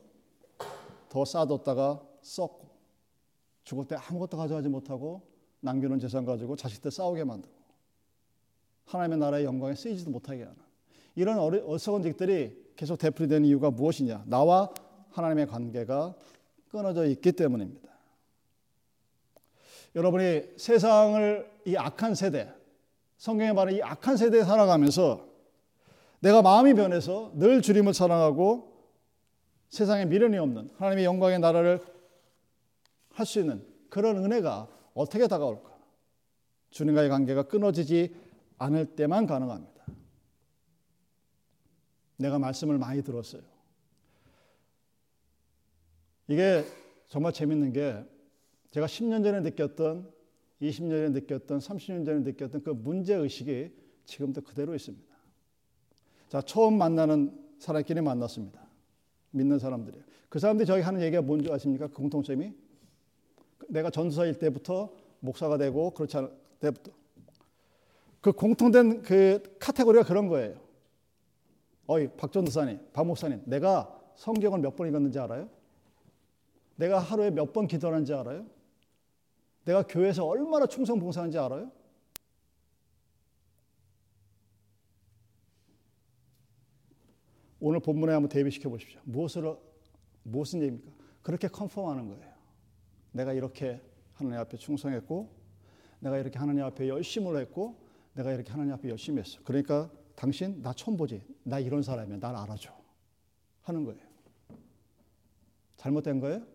더 1.16 1.24
쌓아뒀다가 1.24 2.02
썩고 2.22 2.68
죽을 3.64 3.86
때 3.86 3.96
아무것도 3.96 4.36
가져가지 4.36 4.68
못하고 4.68 5.22
남겨놓은 5.62 5.98
재산 5.98 6.26
가지고 6.26 6.58
자식들 6.58 6.92
싸우게 6.92 7.24
만들고 7.24 7.56
하나님의 8.84 9.20
나라의 9.20 9.46
영광에 9.46 9.76
쓰이지도 9.76 10.12
못하게 10.12 10.44
하는 10.44 10.58
이런 11.16 11.40
어리석은직들이 11.40 12.74
계속 12.76 12.98
되풀이되는 12.98 13.48
이유가 13.48 13.72
무엇이냐? 13.72 14.26
나와 14.28 14.74
하나님의 15.12 15.48
관계가 15.48 16.16
끊어져 16.68 17.06
있기 17.06 17.32
때문입니다. 17.32 17.90
여러분이 19.96 20.50
세상을 20.58 21.50
이 21.66 21.78
악한 21.78 22.16
세대, 22.16 22.54
성경에 23.18 23.54
말하는 23.54 23.80
이 23.80 23.82
악한 23.82 24.18
세대에 24.18 24.44
살아가면서 24.44 25.30
내가 26.20 26.42
마음이 26.42 26.74
변해서 26.74 27.32
늘 27.36 27.62
주님을 27.62 27.94
사랑하고 27.94 28.75
세상에 29.70 30.06
미련이 30.06 30.38
없는 30.38 30.70
하나님의 30.78 31.06
영광의 31.06 31.40
나라를 31.40 31.80
할 33.16 33.26
수 33.26 33.40
있는 33.40 33.66
그런 33.90 34.18
은혜가 34.18 34.68
어떻게 34.94 35.28
다가올까? 35.28 35.74
주님과의 36.70 37.10
관계가 37.10 37.44
끊어지지 37.44 38.14
않을 38.58 38.96
때만 38.96 39.26
가능합니다. 39.26 39.86
내가 42.18 42.38
말씀을 42.40 42.78
많이 42.78 43.02
들었어요. 43.04 43.42
이게 46.28 46.66
정말 47.08 47.32
재밌는 47.32 47.72
게 47.72 48.04
제가 48.72 48.86
10년 48.86 49.24
전에 49.24 49.40
느꼈던 49.42 50.12
20년 50.62 50.90
전에 50.90 51.10
느꼈던 51.10 51.60
30년 51.60 52.06
전에 52.06 52.20
느꼈던 52.20 52.64
그 52.64 52.72
문제 52.72 53.16
의식이 53.16 53.72
지금도 54.06 54.42
그대로 54.42 54.76
있습니다. 54.76 55.16
자, 56.28 56.42
처음 56.42 56.78
만나는 56.78 57.38
사람끼리 57.60 58.02
만났습니다. 58.02 58.65
믿는 59.36 59.60
사람들이에요. 59.60 60.04
그 60.30 60.40
사람들이 60.40 60.66
저희 60.66 60.82
하는 60.82 61.02
얘기가 61.02 61.22
뭔지 61.22 61.52
아십니까? 61.52 61.88
그 61.88 61.94
공통점이 61.94 62.54
내가 63.70 63.90
전도사일 63.90 64.40
때부터 64.40 64.92
목사가 65.20 65.58
되고 65.58 65.92
그렇지 65.92 66.18
않을 66.18 66.32
때부터 66.60 66.92
그 68.22 68.32
공통된 68.32 69.02
그 69.04 69.42
카테고리가 69.60 70.04
그런 70.06 70.28
거예요. 70.28 70.56
어이 71.88 72.08
박전도사님, 72.18 72.80
박 72.94 73.06
목사님, 73.06 73.42
내가 73.46 73.92
성경을 74.16 74.60
몇 74.60 74.76
번 74.76 74.88
읽었는지 74.88 75.20
알아요? 75.20 75.48
내가 76.78 77.00
하루에 77.00 77.30
몇 77.30 77.54
번 77.54 77.68
기도하는지 77.68 78.14
알아요? 78.14 78.46
내가 79.66 79.84
교회에서 79.84 80.26
얼마나 80.26 80.66
충성 80.66 81.00
봉사하는지 81.00 81.38
알아요? 81.38 81.72
오늘 87.68 87.80
본문에 87.80 88.14
한번 88.14 88.30
대비시켜 88.30 88.70
보십시오. 88.70 89.00
무엇을 89.06 89.58
무슨 90.22 90.62
얘기입니까? 90.62 90.92
그렇게 91.24 91.48
컨펌하는 91.48 92.08
거예요. 92.10 92.32
내가 93.12 93.34
이렇게 93.34 93.82
하나님 94.14 94.38
앞에 94.38 94.56
충성했고, 94.56 95.36
내가 96.00 96.20
이렇게 96.20 96.38
하나님 96.38 96.64
앞에 96.64 96.88
열심을 96.88 97.36
했고, 97.42 97.76
내가 98.14 98.34
이렇게 98.34 98.52
하나님 98.52 98.72
앞에 98.74 98.88
열심히 98.88 99.20
했어. 99.20 99.40
그러니까 99.44 99.90
당신 100.16 100.62
나 100.62 100.74
처음 100.74 100.96
보지. 100.96 101.24
나 101.42 101.58
이런 101.58 101.82
사람이야. 101.82 102.20
날 102.20 102.36
알아줘. 102.36 102.72
하는 103.64 103.84
거예요. 103.84 104.02
잘못된 105.78 106.20
거예요? 106.20 106.46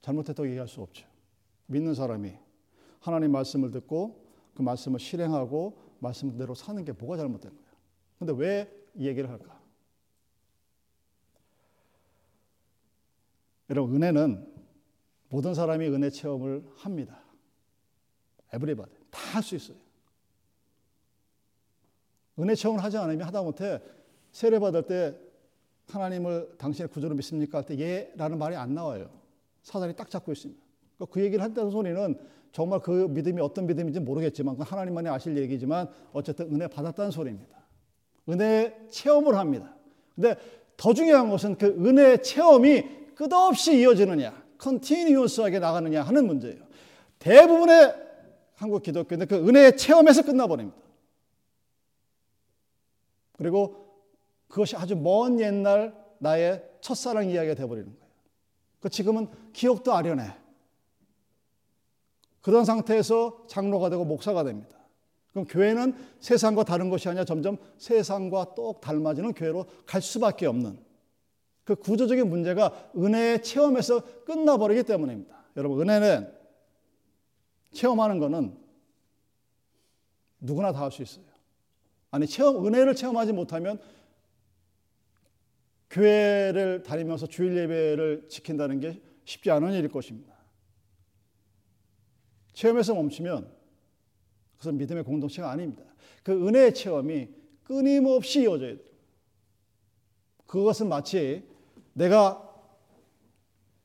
잘못했다고 0.00 0.48
얘기할 0.48 0.66
수 0.66 0.80
없죠. 0.80 1.06
믿는 1.66 1.92
사람이 1.92 2.32
하나님 3.00 3.32
말씀을 3.32 3.70
듣고 3.70 4.24
그 4.54 4.62
말씀을 4.62 4.98
실행하고 4.98 5.78
말씀대로 5.98 6.54
사는 6.54 6.82
게 6.86 6.92
뭐가 6.92 7.18
잘못된 7.18 7.50
거예요? 7.50 7.68
근데 8.18 8.32
왜 8.32 8.78
이 8.98 9.06
얘기를 9.06 9.30
할까? 9.30 9.57
여러분 13.70 13.96
은혜는 13.96 14.46
모든 15.28 15.54
사람이 15.54 15.86
은혜 15.88 16.10
체험을 16.10 16.64
합니다. 16.76 17.20
everybody 18.52 18.90
다 19.10 19.34
할 19.36 19.42
수 19.42 19.56
있어요. 19.56 19.76
은혜 22.38 22.54
체험을 22.54 22.82
하지 22.82 22.96
않으면 22.96 23.26
하다못해 23.26 23.80
세례 24.32 24.58
받을 24.58 24.82
때 24.84 25.14
하나님을 25.88 26.56
당신의 26.58 26.88
구주로 26.88 27.14
믿습니까? 27.16 27.58
할 27.58 27.64
때 27.66 27.78
예 27.80 28.12
라는 28.16 28.38
말이 28.38 28.56
안 28.56 28.74
나와요. 28.74 29.10
사단이 29.62 29.94
딱 29.96 30.08
잡고 30.08 30.32
있습니다. 30.32 30.60
그러니까 30.96 31.12
그 31.12 31.22
얘기를 31.22 31.42
한다는 31.44 31.70
소리는 31.70 32.18
정말 32.52 32.80
그 32.80 33.08
믿음이 33.10 33.40
어떤 33.42 33.66
믿음인지 33.66 34.00
모르겠지만 34.00 34.56
하나님만이 34.60 35.08
아실 35.08 35.36
얘기지만 35.36 35.88
어쨌든 36.12 36.54
은혜 36.54 36.66
받았다는 36.68 37.10
소리입니다. 37.10 37.58
은혜 38.30 38.86
체험을 38.90 39.36
합니다. 39.36 39.74
근데 40.14 40.36
더 40.76 40.94
중요한 40.94 41.28
것은 41.28 41.56
그 41.56 41.66
은혜 41.66 42.16
체험이 42.22 42.84
끝없이 43.18 43.80
이어지느냐, 43.80 44.44
continuous하게 44.58 45.58
나가느냐 45.58 46.02
하는 46.02 46.28
문제예요. 46.28 46.62
대부분의 47.18 47.92
한국 48.54 48.84
기독교는 48.84 49.26
그 49.26 49.34
은혜의 49.34 49.76
체험에서 49.76 50.22
끝나버립니다. 50.22 50.78
그리고 53.32 53.88
그것이 54.46 54.76
아주 54.76 54.94
먼 54.94 55.40
옛날 55.40 55.94
나의 56.18 56.64
첫사랑 56.80 57.28
이야기가 57.28 57.56
되어버리는 57.56 57.88
거예요. 57.88 58.08
그 58.78 58.88
지금은 58.88 59.26
기억도 59.52 59.94
아련해. 59.94 60.36
그런 62.40 62.64
상태에서 62.64 63.46
장로가 63.48 63.90
되고 63.90 64.04
목사가 64.04 64.44
됩니다. 64.44 64.78
그럼 65.32 65.44
교회는 65.46 65.96
세상과 66.20 66.62
다른 66.62 66.88
것이 66.88 67.08
아니라 67.08 67.24
점점 67.24 67.56
세상과 67.78 68.54
똑 68.54 68.80
닮아지는 68.80 69.32
교회로 69.32 69.66
갈 69.86 70.00
수밖에 70.02 70.46
없는 70.46 70.87
그 71.68 71.76
구조적인 71.76 72.30
문제가 72.30 72.90
은혜의 72.96 73.42
체험에서 73.42 74.24
끝나버리기 74.24 74.84
때문입니다. 74.84 75.44
여러분, 75.54 75.82
은혜는 75.82 76.32
체험하는 77.72 78.18
것은 78.18 78.56
누구나 80.40 80.72
다 80.72 80.84
할 80.84 80.90
수 80.90 81.02
있어요. 81.02 81.26
아니, 82.10 82.26
체험, 82.26 82.66
은혜를 82.66 82.94
체험하지 82.94 83.34
못하면 83.34 83.78
교회를 85.90 86.84
다니면서 86.84 87.26
주일 87.26 87.54
예배를 87.58 88.30
지킨다는 88.30 88.80
게 88.80 89.02
쉽지 89.26 89.50
않은 89.50 89.74
일일 89.74 89.90
것입니다. 89.90 90.34
체험에서 92.54 92.94
멈추면 92.94 93.52
그것은 94.52 94.78
믿음의 94.78 95.04
공동체가 95.04 95.50
아닙니다. 95.50 95.84
그 96.22 96.32
은혜의 96.32 96.72
체험이 96.72 97.28
끊임없이 97.62 98.44
이어져야 98.44 98.74
돼요. 98.74 98.88
그것은 100.46 100.88
마치 100.88 101.57
내가 101.98 102.44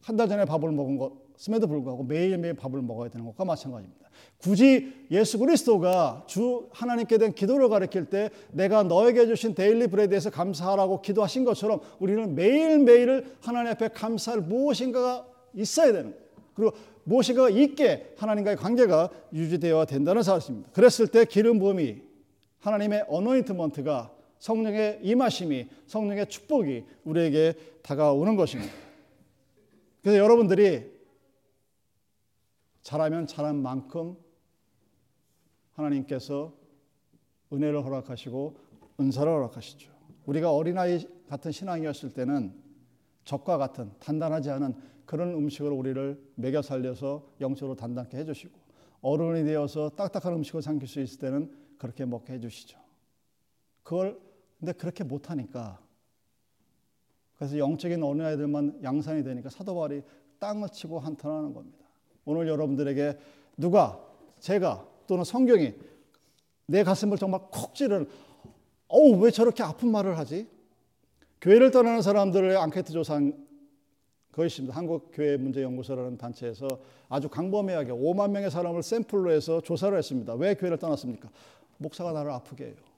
한 0.03 0.17
달 0.17 0.27
전에 0.27 0.45
밥을 0.45 0.71
먹은 0.71 0.97
것임에도 0.97 1.67
불구하고 1.67 2.03
매일매일 2.03 2.55
밥을 2.55 2.81
먹어야 2.81 3.09
되는 3.09 3.25
것과 3.25 3.45
마찬가지입니다. 3.45 4.09
굳이 4.37 5.07
예수 5.11 5.39
그리스도가 5.39 6.25
주 6.27 6.67
하나님께 6.71 7.17
대한 7.17 7.33
기도를 7.33 7.69
가르칠 7.69 8.05
때 8.05 8.29
내가 8.51 8.83
너에게 8.83 9.25
주신 9.25 9.55
daily 9.55 9.87
bread에서 9.87 10.29
감사하라고 10.29 11.01
기도하신 11.01 11.45
것처럼 11.45 11.79
우리는 11.99 12.35
매일매일 12.35 13.35
하나님 13.41 13.71
앞에 13.71 13.89
감사할 13.89 14.41
무엇인가가 14.41 15.25
있어야 15.53 15.93
되는. 15.93 16.15
그리고 16.53 16.73
무엇인가가 17.05 17.49
있게 17.49 18.13
하나님과의 18.17 18.57
관계가 18.57 19.09
유지되어야 19.33 19.85
된다는 19.85 20.21
사실입니다. 20.21 20.69
그랬을 20.71 21.07
때 21.07 21.25
기름 21.25 21.59
부음이 21.59 22.01
하나님의 22.59 23.05
anointment가 23.07 24.12
성령의 24.43 24.99
임하심이 25.03 25.69
성령의 25.87 26.27
축복이 26.27 26.83
우리에게 27.05 27.53
다가오는 27.81 28.35
것입니다. 28.35 28.73
그래서 30.01 30.17
여러분들이 30.17 30.91
잘하면 32.81 33.25
잘한 33.25 33.55
만큼 33.55 34.17
하나님께서 35.71 36.53
은혜를 37.53 37.85
허락하시고 37.85 38.57
은사를 38.99 39.31
허락하시죠. 39.31 39.89
우리가 40.25 40.51
어린아이 40.51 41.07
같은 41.29 41.53
신앙이었을 41.53 42.11
때는 42.13 42.53
적과 43.23 43.57
같은 43.57 43.93
단단하지 43.99 44.49
않은 44.49 44.75
그런 45.05 45.35
음식을 45.35 45.71
우리를 45.71 46.21
먹여 46.35 46.61
살려서 46.61 47.29
영적으로 47.39 47.77
단단케 47.77 48.17
해주시고 48.17 48.59
어른이 48.99 49.45
되어서 49.45 49.91
딱딱한 49.91 50.33
음식을 50.33 50.61
삼킬 50.61 50.89
수 50.89 50.99
있을 50.99 51.19
때는 51.19 51.49
그렇게 51.77 52.03
먹게 52.03 52.33
해주시죠. 52.33 52.77
그걸 53.83 54.32
근데 54.63 54.71
그렇게 54.71 55.03
못하니까 55.03 55.77
그래서 57.35 57.57
영적인 57.57 58.01
어느 58.01 58.21
아이들만 58.21 58.79
양산이 58.81 59.21
되니까 59.21 59.49
사도 59.49 59.75
바울이 59.75 60.03
땅을 60.39 60.69
치고 60.69 60.99
한탄하는 60.99 61.53
겁니다. 61.53 61.85
오늘 62.23 62.47
여러분들에게 62.47 63.17
누가 63.57 64.01
제가 64.39 64.87
또는 65.05 65.25
성경이 65.25 65.73
내 66.65 66.85
가슴을 66.85 67.17
정말 67.17 67.41
콕 67.51 67.75
찌르는 67.75 68.07
어우 68.87 69.17
왜 69.21 69.31
저렇게 69.31 69.63
아픈 69.63 69.91
말을 69.91 70.17
하지? 70.17 70.47
교회를 71.41 71.71
떠나는 71.71 72.01
사람들의 72.01 72.55
앙케이트 72.55 72.93
조사한 72.93 73.45
있습니다. 74.37 74.73
한국교회문제연구소라는 74.73 76.17
단체에서 76.17 76.79
아주 77.09 77.27
강범위하게 77.27 77.91
5만 77.91 78.31
명의 78.31 78.49
사람을 78.49 78.81
샘플로 78.81 79.29
해서 79.33 79.59
조사를 79.59 79.97
했습니다. 79.97 80.35
왜 80.35 80.53
교회를 80.53 80.77
떠났습니까? 80.77 81.29
목사가 81.79 82.13
나를 82.13 82.31
아프게 82.31 82.67
해요. 82.67 82.92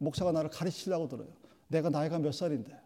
목사가 0.00 0.32
나를 0.32 0.50
가르치려고 0.50 1.08
들어요. 1.08 1.28
내가 1.68 1.90
나이가 1.90 2.18
몇 2.18 2.32
살인데. 2.32 2.78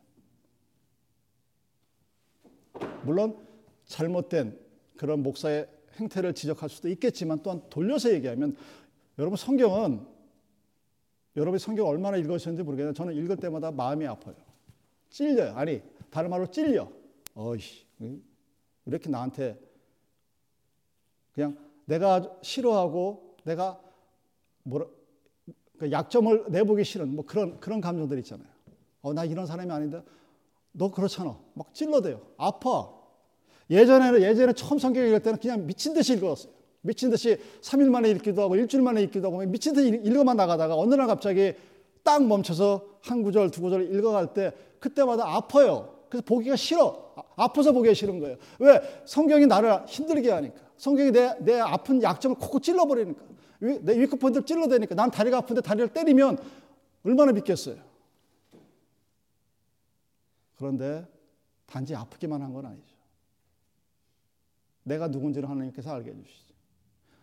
물론 3.05 3.39
잘못된 3.87 4.59
그런 4.97 5.23
목사의 5.23 5.69
행태를 5.95 6.35
지적할 6.35 6.69
수도 6.69 6.89
있겠지만 6.89 7.43
또한 7.43 7.63
돌려서 7.71 8.13
얘기하면 8.13 8.57
여러분 9.19 9.37
성경은 9.37 10.05
여러분이 11.37 11.59
성경 11.59 11.87
얼마나 11.87 12.17
읽으셨는지 12.17 12.63
모르겠는데 12.63 12.97
저는 12.97 13.15
읽을 13.15 13.37
때마다 13.37 13.71
마음이 13.71 14.07
아파요. 14.07 14.35
찔려요. 15.11 15.55
아니 15.55 15.83
다른 16.11 16.31
말로 16.31 16.47
찔려. 16.51 16.91
어이씨 17.35 17.87
이렇게 18.87 19.09
나한테 19.09 19.59
그냥 21.33 21.57
내가 21.85 22.39
싫어하고 22.43 23.37
내가 23.45 23.81
뭐라 24.65 24.87
그 25.79 25.91
약점을 25.91 26.47
내보기 26.49 26.85
싫은 26.85 27.15
뭐 27.15 27.25
그런 27.25 27.59
그런 27.61 27.81
감정들 27.81 28.19
있잖아요. 28.21 28.47
어, 29.03 29.13
나 29.13 29.25
이런 29.25 29.47
사람이 29.47 29.71
아닌데 29.71 30.03
너 30.73 30.91
그렇잖아. 30.91 31.37
막 31.55 31.73
찔러대요. 31.75 32.21
아파. 32.37 32.91
예전에는 33.71 34.23
예전에 34.23 34.53
처음 34.53 34.79
성경 34.79 35.07
읽을 35.07 35.21
때는 35.21 35.39
그냥 35.39 35.67
미친 35.67 35.95
듯이 35.95 36.15
읽었어요. 36.15 36.53
미친 36.83 37.11
듯이 37.11 37.39
3일 37.63 37.89
만에 37.89 38.11
읽기도 38.11 38.43
하고 38.43 38.57
일주일 38.57 38.83
만에 38.83 39.03
읽기도 39.03 39.29
하고 39.29 39.39
미친 39.47 39.73
듯이 39.73 39.89
읽어만 40.05 40.37
나가다가 40.37 40.77
어느 40.77 40.95
날 40.95 41.07
갑자기 41.07 41.55
딱 42.03 42.23
멈춰서 42.23 42.85
한 43.01 43.23
구절 43.23 43.51
두 43.51 43.63
구절 43.63 43.95
읽어갈 43.95 44.35
때 44.35 44.53
그때마다 44.79 45.35
아파요. 45.35 45.95
그래서 46.11 46.25
보기가 46.27 46.57
싫어. 46.57 47.13
아, 47.17 47.23
아파서 47.37 47.73
보기가 47.73 47.95
싫은 47.95 48.21
거예요. 48.21 48.37
왜? 48.59 48.81
성경이 49.07 49.47
나를 49.47 49.87
힘들게 49.87 50.31
하니까. 50.31 50.55
성경이 50.77 51.11
내, 51.11 51.35
내 51.41 51.59
아픈 51.59 52.03
약점을 52.03 52.37
콕콕 52.39 52.63
찔러버리니까. 52.63 53.25
내 53.83 53.99
위크 53.99 54.17
포인트를 54.17 54.45
찔러대니까. 54.47 54.95
난 54.95 55.11
다리가 55.11 55.39
아픈데 55.39 55.63
다리를 55.63 55.93
때리면 55.93 56.39
얼마나 57.05 57.33
믿겠어요. 57.33 57.77
그런데 60.57 61.07
단지 61.67 61.95
아프기만 61.95 62.41
한 62.43 62.53
건 62.53 62.67
아니죠. 62.67 62.95
내가 64.85 65.09
누군지를 65.09 65.49
하나님께서 65.49 65.91
알게 65.95 66.11
해주시죠. 66.11 66.55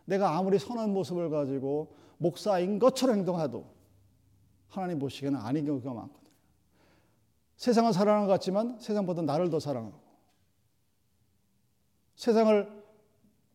내가 0.05 0.35
아무리 0.37 0.57
선한 0.57 0.91
모습을 0.91 1.29
가지고 1.29 1.95
목사인 2.17 2.79
것처럼 2.79 3.17
행동해도 3.17 3.65
하나님 4.67 4.99
보시기에는 4.99 5.39
아닌 5.39 5.65
경우가 5.65 5.93
많거든요. 5.93 6.21
세상은 7.55 7.91
사랑하는 7.93 8.27
것 8.27 8.33
같지만 8.33 8.79
세상보다 8.79 9.21
나를 9.21 9.49
더 9.51 9.59
사랑하고 9.59 9.99
세상을 12.15 12.80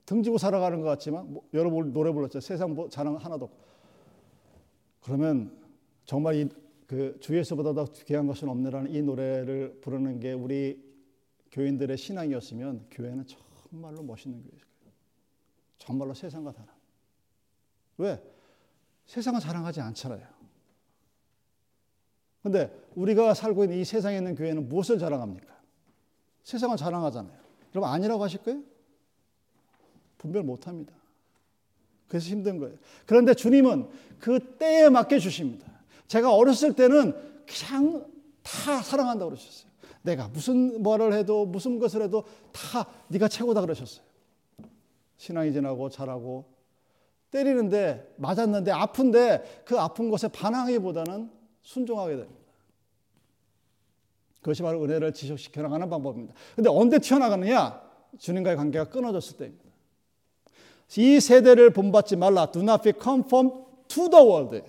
등지고 0.06 0.38
살아가는 0.38 0.80
것 0.80 0.86
같지만 0.86 1.32
뭐, 1.32 1.48
여러분 1.52 1.92
노래 1.92 2.12
불렀죠. 2.12 2.40
세상 2.40 2.74
뭐 2.74 2.88
자랑 2.88 3.16
하나도 3.16 3.44
없고. 3.46 3.66
그러면 5.02 5.52
정말 6.04 6.36
이, 6.36 6.48
그 6.86 7.18
주예수보다 7.20 7.74
더 7.74 7.84
귀한 8.06 8.26
것은 8.26 8.48
없네라는 8.48 8.92
이 8.92 9.02
노래를 9.02 9.80
부르는 9.80 10.20
게 10.20 10.32
우리 10.32 10.84
교인들의 11.50 11.96
신앙이었으면 11.96 12.86
교회는 12.90 13.26
정말로 13.26 14.02
멋있는 14.02 14.40
교회일 14.42 14.60
거예요. 14.80 14.92
정말로 15.78 16.14
세상과 16.14 16.52
다른. 16.52 16.68
왜? 17.98 18.22
세상은 19.06 19.40
자랑하지 19.40 19.80
않잖아요. 19.80 20.26
근데 22.42 22.70
우리가 22.94 23.34
살고 23.34 23.64
있는 23.64 23.78
이 23.78 23.84
세상에 23.84 24.18
있는 24.18 24.36
교회는 24.36 24.68
무엇을 24.68 25.00
자랑합니까? 25.00 25.56
세상은 26.44 26.76
자랑하잖아요. 26.76 27.36
여러분 27.74 27.90
아니라고 27.90 28.22
하실 28.22 28.40
거예요? 28.42 28.62
분별 30.26 30.42
못 30.42 30.66
합니다. 30.66 30.94
그래서 32.08 32.28
힘든 32.28 32.58
거예요. 32.58 32.76
그런데 33.04 33.34
주님은 33.34 33.88
그 34.18 34.38
때에 34.58 34.88
맞게 34.88 35.18
주십니다. 35.18 35.66
제가 36.06 36.32
어렸을 36.34 36.74
때는 36.74 37.14
그냥 37.46 38.06
다 38.42 38.80
사랑한다고 38.82 39.30
그러셨어요. 39.30 39.70
내가 40.02 40.28
무슨 40.28 40.82
말을 40.82 41.12
해도 41.14 41.46
무슨 41.46 41.78
것을 41.78 42.02
해도 42.02 42.24
다 42.52 42.86
네가 43.08 43.28
최고다 43.28 43.60
그러셨어요. 43.60 44.04
신앙이 45.16 45.52
지나고 45.52 45.88
자라고 45.90 46.44
때리는데 47.30 48.14
맞았는데 48.16 48.70
아픈데 48.70 49.62
그 49.64 49.78
아픈 49.78 50.10
것에 50.10 50.28
반항하기보다는 50.28 51.30
순종하게 51.62 52.16
됩니다. 52.16 52.46
그것이 54.40 54.62
바로 54.62 54.82
은혜를 54.84 55.12
지속시켜 55.12 55.60
나가는 55.62 55.90
방법입니다. 55.90 56.34
근데 56.54 56.70
언제 56.70 57.00
튀어나가느냐? 57.00 57.82
주님과의 58.18 58.56
관계가 58.56 58.88
끊어졌을 58.88 59.38
때입니다. 59.38 59.65
이 60.96 61.20
세대를 61.20 61.70
본받지 61.70 62.16
말라. 62.16 62.50
Do 62.50 62.62
not 62.62 62.82
be 62.82 62.92
conformed 62.92 63.54
to 63.88 64.08
the 64.08 64.24
world. 64.24 64.62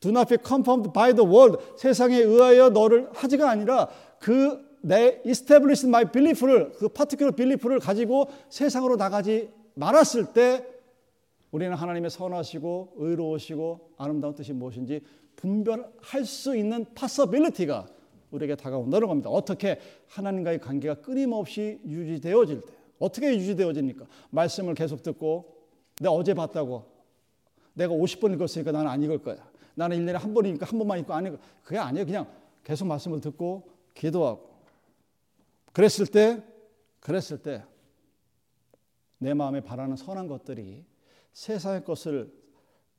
Do 0.00 0.10
not 0.10 0.28
be 0.28 0.38
conformed 0.44 0.92
by 0.92 1.14
the 1.14 1.28
world. 1.28 1.58
세상에 1.76 2.18
의하여 2.18 2.70
너를 2.70 3.08
하지가 3.12 3.50
아니라 3.50 3.88
그 4.20 4.74
내 4.84 5.22
establish 5.26 5.86
my 5.86 6.04
belief를 6.12 6.72
그 6.72 6.88
particular 6.88 7.34
belief를 7.34 7.78
가지고 7.80 8.28
세상으로 8.50 8.96
나가지 8.96 9.48
말았을 9.74 10.32
때 10.34 10.66
우리는 11.50 11.74
하나님의 11.74 12.10
선하시고 12.10 12.94
의로우시고 12.96 13.94
아름다운 13.96 14.34
뜻이 14.34 14.52
무엇인지 14.52 15.00
분별할 15.36 16.24
수 16.26 16.54
있는 16.54 16.84
possibility가 16.94 17.86
우리에게 18.30 18.56
다가온다는 18.56 19.08
겁니다. 19.08 19.30
어떻게 19.30 19.78
하나님과의 20.08 20.60
관계가 20.60 20.96
끊임없이 20.96 21.80
유지되어질 21.86 22.60
때 22.60 22.72
어떻게 22.98 23.34
유지되어집니까? 23.36 24.06
말씀을 24.30 24.74
계속 24.74 25.02
듣고 25.02 25.54
내가 26.00 26.12
어제 26.12 26.34
봤다고 26.34 26.84
내가 27.74 27.92
50번 27.92 28.32
읽었으니까 28.34 28.72
나는 28.72 28.90
안 28.90 29.02
읽을 29.02 29.18
거야. 29.18 29.36
나는 29.74 29.98
1년에 29.98 30.12
한 30.14 30.32
번이니까 30.32 30.66
한 30.66 30.78
번만 30.78 30.98
읽고 31.00 31.12
안 31.12 31.26
읽어. 31.26 31.38
그게 31.62 31.78
아니에요. 31.78 32.06
그냥 32.06 32.26
계속 32.62 32.86
말씀을 32.86 33.20
듣고 33.20 33.68
기도하고. 33.94 34.54
그랬을 35.72 36.06
때, 36.06 36.42
그랬을 37.00 37.42
때, 37.42 37.64
내 39.18 39.34
마음에 39.34 39.60
바라는 39.60 39.96
선한 39.96 40.28
것들이 40.28 40.84
세상의 41.32 41.84
것을 41.84 42.32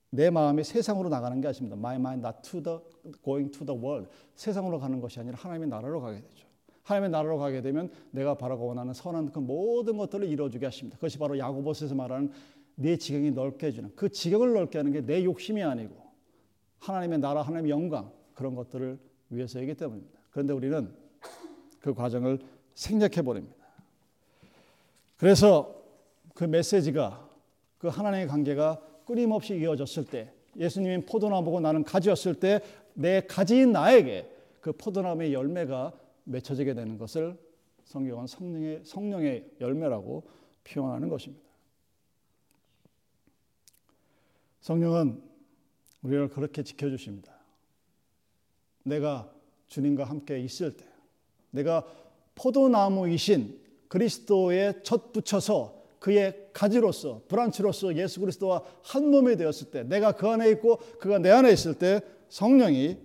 내 0.10 0.30
마음이 0.30 0.64
세상으로 0.64 1.10
나가는 1.10 1.40
게 1.40 1.48
아닙니다. 1.48 1.76
My 1.76 1.96
mind 1.96 2.26
not 2.26 2.42
to 2.50 2.62
the 2.62 2.80
going 3.24 3.52
to 3.52 3.66
the 3.66 3.80
world. 3.80 4.10
세상으로 4.36 4.80
가는 4.80 5.00
것이 5.00 5.20
아니라 5.20 5.38
하나님의 5.38 5.70
나라로 5.70 6.02
가게 6.02 6.22
되죠. 6.22 6.48
하나님의 6.86 7.10
나라로 7.10 7.38
가게 7.38 7.62
되면 7.62 7.90
내가 8.12 8.36
바라고 8.36 8.68
원하는 8.68 8.94
선한 8.94 9.32
그 9.32 9.40
모든 9.40 9.98
것들을 9.98 10.28
이루어주게 10.28 10.66
하십니다. 10.66 10.98
그것이 10.98 11.18
바로 11.18 11.38
야고보스에서 11.38 11.94
말하는 11.96 12.32
내 12.76 12.96
지경이 12.98 13.32
넓게 13.32 13.68
해주는 13.68 13.92
그 13.96 14.10
지경을 14.10 14.54
넓게 14.54 14.78
하는 14.80 14.92
게 14.92 15.02
내 15.02 15.24
욕심이 15.24 15.62
아니고 15.64 15.96
하나님의 16.80 17.20
나라, 17.20 17.42
하나님의 17.42 17.72
영광 17.72 18.12
그런 18.34 18.56
것들을 18.56 18.98
위해서이기 19.30 19.76
때문입니다. 19.76 20.20
그런데 20.30 20.54
우리는 20.54 20.94
그 21.80 21.94
과정을 21.94 22.40
생략해 22.76 23.22
버립니다. 23.24 23.56
그래서 25.18 25.74
그 26.34 26.44
메시지가 26.44 27.28
그 27.78 27.88
하나님의 27.88 28.28
관계가 28.28 28.80
끊임없이 29.06 29.56
이어졌을 29.58 30.06
때 30.06 30.32
예수님이 30.58 31.06
포도나무 31.06 31.46
보고 31.46 31.60
나는 31.60 31.84
가지였을 31.84 32.36
때 32.36 32.60
내 32.96 33.22
가지인 33.22 33.72
나에게 33.74 34.26
그 34.62 34.72
포도나무의 34.72 35.34
열매가 35.34 35.92
맺혀지게 36.26 36.74
되는 36.74 36.98
것을 36.98 37.38
성경은 37.86 38.28
성령의, 38.28 38.82
성령의 38.84 39.52
열매라고 39.62 40.28
표현하는 40.64 41.10
것입니다. 41.10 41.46
성령은 44.62 45.22
우리를 46.02 46.30
그렇게 46.30 46.64
지켜주십니다. 46.64 47.34
내가 48.84 49.32
주님과 49.68 50.04
함께 50.04 50.40
있을 50.40 50.76
때, 50.76 50.86
내가 51.52 51.86
포도나무이신 52.36 53.60
그리스도의 53.88 54.82
첫 54.84 55.12
붙여서 55.12 55.84
그의 56.00 56.50
가지로서, 56.54 57.22
브란치로서 57.28 57.96
예수 57.96 58.20
그리스도와 58.20 58.64
한 58.84 59.10
몸이 59.10 59.38
되었을 59.38 59.72
때, 59.72 59.84
내가 59.84 60.12
그 60.12 60.28
안에 60.28 60.50
있고 60.52 60.78
그가 61.00 61.18
내 61.20 61.30
안에 61.30 61.52
있을 61.52 61.76
때 61.76 62.02
성령이 62.30 62.98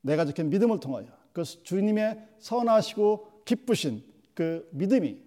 내가 0.00 0.24
지킨 0.24 0.50
믿음을 0.50 0.80
통하여 0.80 1.06
그 1.32 1.44
주님의 1.44 2.28
선하시고 2.38 3.42
기쁘신 3.44 4.04
그 4.34 4.68
믿음이 4.72 5.22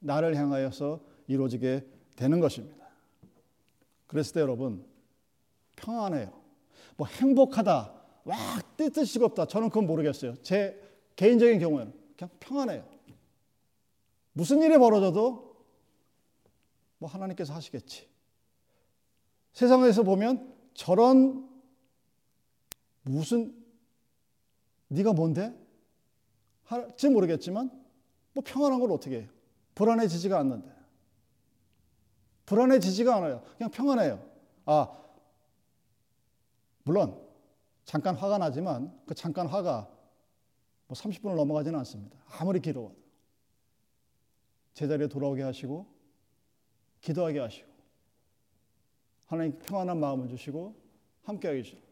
나를 0.00 0.36
향하여서 0.36 1.00
이루어지게 1.26 1.86
되는 2.16 2.40
것입니다. 2.40 2.88
그랬을 4.06 4.34
때 4.34 4.40
여러분 4.40 4.84
평안해요. 5.76 6.32
뭐 6.96 7.06
행복하다, 7.06 7.94
와 8.24 8.36
뜻뜻이 8.76 9.22
없다. 9.22 9.46
저는 9.46 9.68
그건 9.68 9.86
모르겠어요. 9.86 10.34
제 10.42 10.80
개인적인 11.16 11.60
경우에는 11.60 11.92
그냥 12.16 12.30
평안해요. 12.40 12.88
무슨 14.32 14.62
일이 14.62 14.76
벌어져도 14.78 15.56
뭐 16.98 17.08
하나님께서 17.08 17.54
하시겠지. 17.54 18.08
세상에서 19.52 20.02
보면 20.02 20.54
저런 20.74 21.48
무슨 23.02 23.57
네가 24.88 25.12
뭔데? 25.12 25.54
할지 26.64 27.08
모르겠지만 27.08 27.70
뭐 28.32 28.42
평안한 28.46 28.80
걸 28.80 28.92
어떻게 28.92 29.20
해요? 29.20 29.28
불안해지지가 29.74 30.38
않는데. 30.38 30.70
불안해지지가 32.46 33.16
않아요. 33.16 33.42
그냥 33.56 33.70
평안해요. 33.70 34.28
아, 34.66 34.98
물론 36.82 37.20
잠깐 37.84 38.14
화가 38.14 38.38
나지만 38.38 38.98
그 39.06 39.14
잠깐 39.14 39.46
화가 39.46 39.88
뭐 40.86 40.94
30분을 40.94 41.36
넘어가지는 41.36 41.78
않습니다. 41.80 42.18
아무리 42.38 42.60
길어도. 42.60 42.96
제자리에 44.74 45.08
돌아오게 45.08 45.42
하시고 45.42 45.86
기도하게 47.00 47.40
하시고 47.40 47.68
하나님 49.26 49.58
평안한 49.58 49.98
마음을 49.98 50.28
주시고 50.28 50.74
함께하게 51.24 51.62
주시고 51.62 51.82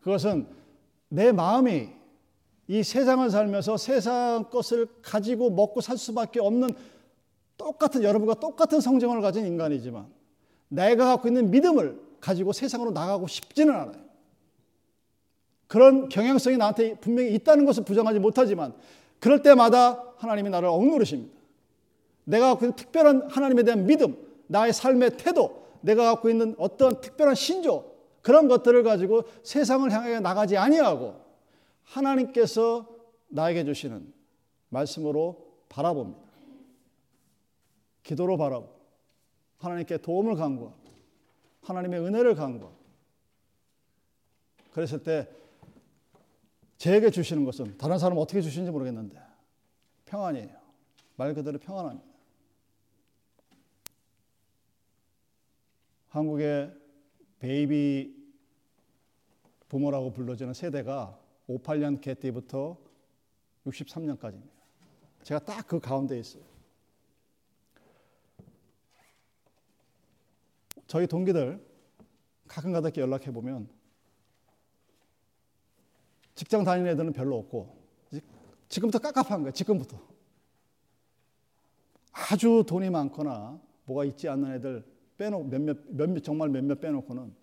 그것은 0.00 0.48
내 1.08 1.32
마음이 1.32 1.88
이 2.68 2.82
세상을 2.82 3.28
살면서 3.30 3.76
세상 3.76 4.44
것을 4.50 4.86
가지고 5.02 5.50
먹고 5.50 5.80
살 5.80 5.96
수밖에 5.96 6.40
없는 6.40 6.70
똑같은 7.56 8.02
여러분과 8.02 8.34
똑같은 8.34 8.80
성정을 8.80 9.20
가진 9.20 9.46
인간이지만 9.46 10.06
내가 10.68 11.06
갖고 11.06 11.28
있는 11.28 11.50
믿음을 11.50 11.98
가지고 12.20 12.52
세상으로 12.52 12.90
나가고 12.90 13.26
싶지는 13.26 13.74
않아요. 13.74 14.08
그런 15.66 16.08
경향성이 16.08 16.56
나한테 16.56 16.98
분명히 16.98 17.34
있다는 17.34 17.64
것을 17.64 17.84
부정하지 17.84 18.18
못하지만 18.18 18.74
그럴 19.18 19.42
때마다 19.42 20.04
하나님이 20.16 20.50
나를 20.50 20.68
억누르십니다. 20.68 21.36
내가 22.24 22.48
갖고 22.50 22.66
있는 22.66 22.76
특별한 22.76 23.28
하나님에 23.30 23.62
대한 23.62 23.86
믿음, 23.86 24.16
나의 24.46 24.72
삶의 24.72 25.16
태도, 25.16 25.66
내가 25.80 26.04
갖고 26.04 26.28
있는 26.28 26.54
어떤 26.58 27.00
특별한 27.00 27.34
신조, 27.34 27.87
그런 28.28 28.46
것들을 28.46 28.82
가지고 28.82 29.22
세상을 29.42 29.90
향해 29.90 30.20
나가지 30.20 30.58
아니하고 30.58 31.18
하나님께서 31.82 32.86
나에게 33.28 33.64
주시는 33.64 34.12
말씀으로 34.68 35.56
바라봅니다. 35.70 36.20
기도로 38.02 38.36
바라보 38.36 38.68
하나님께 39.56 40.02
도움을 40.02 40.34
간구하고 40.34 40.76
하나님의 41.62 42.00
은혜를 42.00 42.34
간구하고 42.34 42.76
그랬을 44.72 45.02
때 45.02 45.26
제게 46.76 47.10
주시는 47.10 47.46
것은 47.46 47.78
다른 47.78 47.98
사람 47.98 48.18
어떻게 48.18 48.42
주시는지 48.42 48.70
모르겠는데 48.70 49.18
평안이에요. 50.04 50.54
말 51.16 51.32
그대로 51.32 51.58
평안합니다. 51.58 52.06
한국의 56.10 56.74
베이비 57.38 58.17
부모라고 59.68 60.12
불러지는 60.12 60.54
세대가 60.54 61.18
58년 61.48 62.00
개 62.00 62.14
때부터 62.14 62.78
63년까지입니다. 63.66 64.58
제가 65.22 65.40
딱 65.40 65.66
그 65.66 65.78
가운데 65.78 66.18
있어요. 66.18 66.42
저희 70.86 71.06
동기들 71.06 71.62
가끔가다 72.46 72.88
연락해 72.96 73.30
보면 73.30 73.68
직장 76.34 76.64
다니는 76.64 76.92
애들은 76.92 77.12
별로 77.12 77.36
없고 77.36 77.76
지금부터 78.70 78.98
깝깝한 78.98 79.42
거예요. 79.42 79.52
지금부터 79.52 80.00
아주 82.12 82.64
돈이 82.66 82.88
많거나 82.88 83.60
뭐가 83.84 84.04
있지 84.06 84.28
않는 84.28 84.54
애들 84.54 84.84
빼놓고 85.18 85.44
몇몇 85.44 85.78
몇몇 85.88 86.20
정말 86.22 86.48
몇몇 86.48 86.80
빼놓고는 86.80 87.34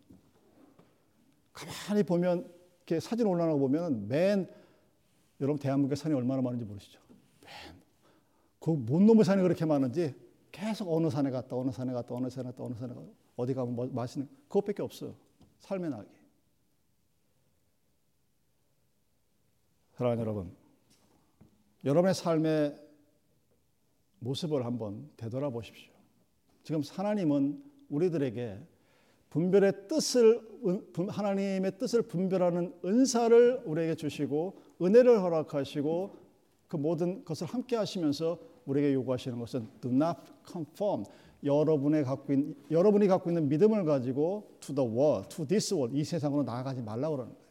가만히 1.56 2.04
보면 2.04 2.54
이렇게 2.78 3.00
사진 3.00 3.26
올라오고 3.26 3.60
보면 3.60 4.08
맨 4.08 4.48
여러분 5.40 5.58
대한민국에 5.58 5.96
산이 5.96 6.14
얼마나 6.14 6.42
많은지 6.42 6.66
모르시죠? 6.66 7.00
그뭔 8.60 9.06
놈의 9.06 9.24
산이 9.24 9.42
그렇게 9.42 9.66
많은지 9.66 10.14
계속 10.52 10.92
어느 10.94 11.10
산에 11.10 11.32
갔다 11.32 11.56
어느 11.56 11.72
산에 11.72 11.94
갔다 11.94 12.14
어느 12.14 12.30
산에 12.30 12.50
갔다 12.50 12.64
어느 12.64 12.74
산에 12.76 12.94
갔다 12.94 13.08
어디 13.38 13.54
가면 13.54 13.76
뭐 13.76 13.88
맛있는 13.88 14.30
그것밖에 14.48 14.82
없어요. 14.82 15.16
삶의 15.60 15.90
낙이. 15.90 16.10
사랑하는 19.94 20.22
여러분, 20.22 20.56
여러분의 21.86 22.14
삶의 22.14 22.76
모습을 24.20 24.66
한번 24.66 25.10
되돌아보십시오. 25.16 25.94
지금 26.64 26.82
하나님은 26.90 27.64
우리들에게 27.90 28.60
분별의 29.36 29.90
뜻을 29.90 30.40
하나님의 31.10 31.78
뜻을 31.78 32.04
분별하는 32.04 32.74
은사를 32.86 33.64
우리에게 33.66 33.96
주시고 33.96 34.56
은혜를 34.82 35.22
허락하시고 35.22 36.16
그 36.70 36.78
모든 36.78 37.26
것을 37.26 37.46
함께 37.46 37.76
하시면서 37.76 38.40
우리에게 38.66 38.94
요구하시는 38.94 39.38
것은 39.38 39.68
do 39.82 39.92
not 39.92 40.18
conform 40.50 41.04
여러분의 41.44 42.06
갖고 42.06 42.32
있는 42.32 42.56
여러분이 42.72 43.08
갖고 43.08 43.30
있는 43.30 43.50
믿음을 43.50 43.84
가지고 43.84 44.56
to 44.62 44.74
the 44.74 44.90
world, 44.90 45.28
to 45.28 45.46
this 45.46 45.74
world 45.74 46.00
이 46.00 46.06
세상으로 46.06 46.44
나아가지 46.44 46.82
말라고 46.82 47.18
그러는 47.18 47.34
거예요. 47.34 47.46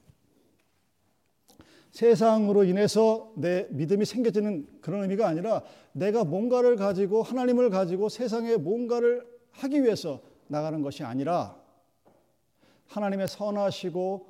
세상으로 1.91 2.65
인해서 2.65 3.31
내 3.37 3.69
믿음이 3.69 4.07
생겨지는 4.07 4.67
그런 4.81 5.03
의미가 5.03 5.29
아니라 5.29 5.63
내가 5.93 6.25
뭔가를 6.25 6.77
가지고 6.77 7.23
하나님을 7.23 7.69
가지고 7.69 8.09
세상에 8.09 8.57
뭔가를 8.57 9.23
하기 9.51 9.83
위해서 9.83 10.23
나가는 10.49 10.81
것이 10.81 11.05
아니라 11.05 11.63
하나님의 12.97 13.29
선하시고 13.29 14.27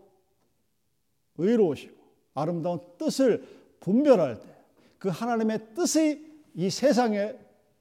의로우시고 1.39 1.97
아름다운 2.35 2.81
뜻을 2.99 3.47
분별할 3.81 4.41
때 4.41 4.55
그 5.05 5.11
하나님의 5.11 5.75
뜻이 5.75 6.35
이 6.55 6.71
세상에 6.71 7.39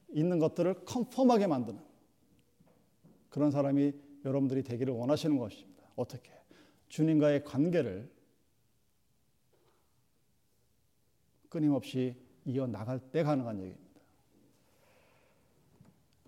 있는 0.09 0.39
것들을 0.39 0.84
컨펌하게 0.84 1.47
만드는 1.47 1.79
그런 3.29 3.49
사람이 3.49 3.93
여러분들이 4.25 4.61
되기를 4.61 4.93
원하시는 4.93 5.38
것입니다. 5.38 5.86
어떻게? 5.95 6.34
주님과의 6.89 7.45
관계를 7.45 8.11
끊임없이 11.47 12.13
이어 12.43 12.67
나갈 12.67 12.99
때 12.99 13.23
가능한 13.23 13.61
얘기입니다. 13.61 14.01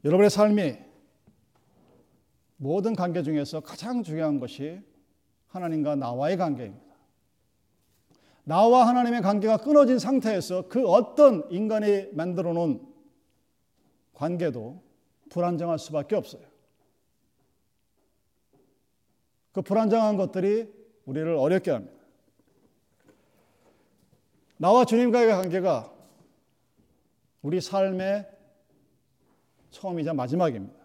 여러분의 0.06 0.30
삶이 0.30 0.78
모든 2.58 2.96
관계 2.96 3.22
중에서 3.24 3.60
가장 3.60 4.04
중요한 4.04 4.40
것이 4.40 4.82
하나님과 5.48 5.96
나와의 5.96 6.38
관계입니다. 6.38 6.86
나와 8.44 8.88
하나님의 8.88 9.22
관계가 9.22 9.58
끊어진 9.58 9.98
상태에서 10.00 10.68
그 10.68 10.88
어떤 10.88 11.50
인간이 11.52 12.10
만들어 12.14 12.54
놓은 12.54 12.86
관계도 14.14 14.82
불안정할 15.30 15.80
수밖에 15.80 16.16
없어요. 16.16 16.44
그 19.52 19.62
불안정한 19.62 20.16
것들이 20.18 20.72
우리를 21.06 21.36
어렵게 21.36 21.72
합니다. 21.72 21.96
나와 24.58 24.86
주님과의 24.86 25.28
관계가 25.32 25.92
우리 27.42 27.60
삶의 27.62 28.30
처음이자 29.72 30.14
마지막입니다. 30.14 30.85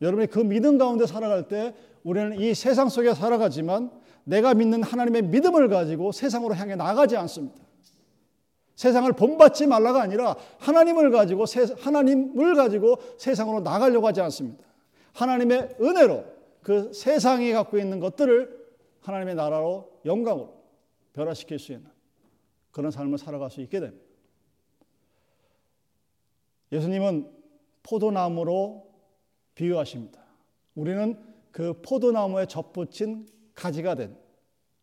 여러분이 0.00 0.28
그 0.28 0.40
믿음 0.40 0.78
가운데 0.78 1.06
살아갈 1.06 1.48
때 1.48 1.74
우리는 2.04 2.38
이 2.40 2.54
세상 2.54 2.88
속에 2.88 3.14
살아가지만 3.14 3.90
내가 4.24 4.54
믿는 4.54 4.82
하나님의 4.82 5.22
믿음을 5.22 5.68
가지고 5.68 6.12
세상으로 6.12 6.54
향해 6.54 6.76
나가지 6.76 7.16
않습니다. 7.16 7.60
세상을 8.76 9.12
본받지 9.12 9.66
말라가 9.66 10.00
아니라 10.00 10.36
하나님을 10.58 11.10
가지고 11.10 11.44
하나님을 11.80 12.54
가지고 12.54 12.96
세상으로 13.18 13.60
나가려고 13.60 14.06
하지 14.06 14.22
않습니다. 14.22 14.64
하나님의 15.12 15.76
은혜로 15.80 16.24
그 16.62 16.92
세상이 16.92 17.52
갖고 17.52 17.78
있는 17.78 18.00
것들을 18.00 18.58
하나님의 19.00 19.34
나라로 19.34 19.90
영광으로 20.06 20.54
변화시킬 21.12 21.58
수 21.58 21.72
있는 21.72 21.90
그런 22.70 22.90
삶을 22.90 23.18
살아갈 23.18 23.50
수 23.50 23.60
있게 23.60 23.80
됩니다. 23.80 24.04
예수님은 26.72 27.30
포도나무로 27.82 28.89
비유하십니다. 29.60 30.20
우리는 30.74 31.16
그 31.50 31.80
포도나무에 31.82 32.46
접붙인 32.46 33.26
가지가 33.54 33.94
된 33.94 34.16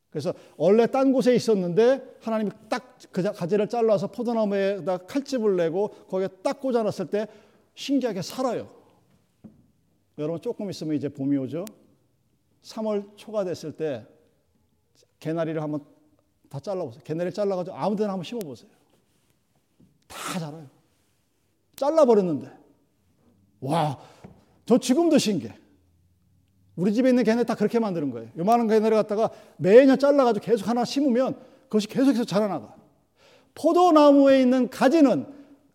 그래서 0.09 0.33
원래 0.55 0.87
딴 0.87 1.11
곳에 1.11 1.35
있었는데 1.35 2.17
하나님이 2.21 2.51
딱 2.69 2.87
그 3.11 3.21
가지를 3.21 3.67
잘라서 3.67 4.07
포도나무에다 4.07 4.97
칼집을 4.97 5.55
내고 5.55 5.89
거기에 6.09 6.27
딱 6.43 6.59
꽂아놨을 6.59 7.09
때 7.09 7.27
신기하게 7.75 8.21
살아요. 8.21 8.69
여러분 10.17 10.41
조금 10.41 10.69
있으면 10.69 10.95
이제 10.95 11.09
봄이 11.09 11.37
오죠. 11.37 11.65
3월 12.63 13.15
초가 13.15 13.43
됐을 13.43 13.71
때 13.73 14.05
개나리를 15.19 15.61
한번 15.61 15.85
다 16.49 16.59
잘라보세요. 16.59 17.03
개나리 17.03 17.31
잘라가지고 17.31 17.75
아무데나 17.75 18.13
한번 18.13 18.23
심어보세요. 18.23 18.69
다 20.07 20.39
자라요. 20.39 20.67
잘라버렸는데 21.75 22.51
와, 23.61 23.99
저 24.67 24.77
지금도 24.77 25.17
신기해. 25.17 25.55
우리 26.75 26.93
집에 26.93 27.09
있는 27.09 27.23
개나리 27.23 27.45
다 27.45 27.55
그렇게 27.55 27.79
만드는 27.79 28.11
거예요. 28.11 28.29
요만한 28.37 28.67
개나리 28.67 28.93
갖다가 28.95 29.31
매년 29.55 29.97
잘라가지고 29.97 30.45
계속 30.45 30.67
하나 30.67 30.85
심으면 30.85 31.35
그것이 31.63 31.87
계속해서 31.87 32.25
자라나가. 32.25 32.75
포도나무에 33.55 34.41
있는 34.41 34.69
가지는 34.69 35.25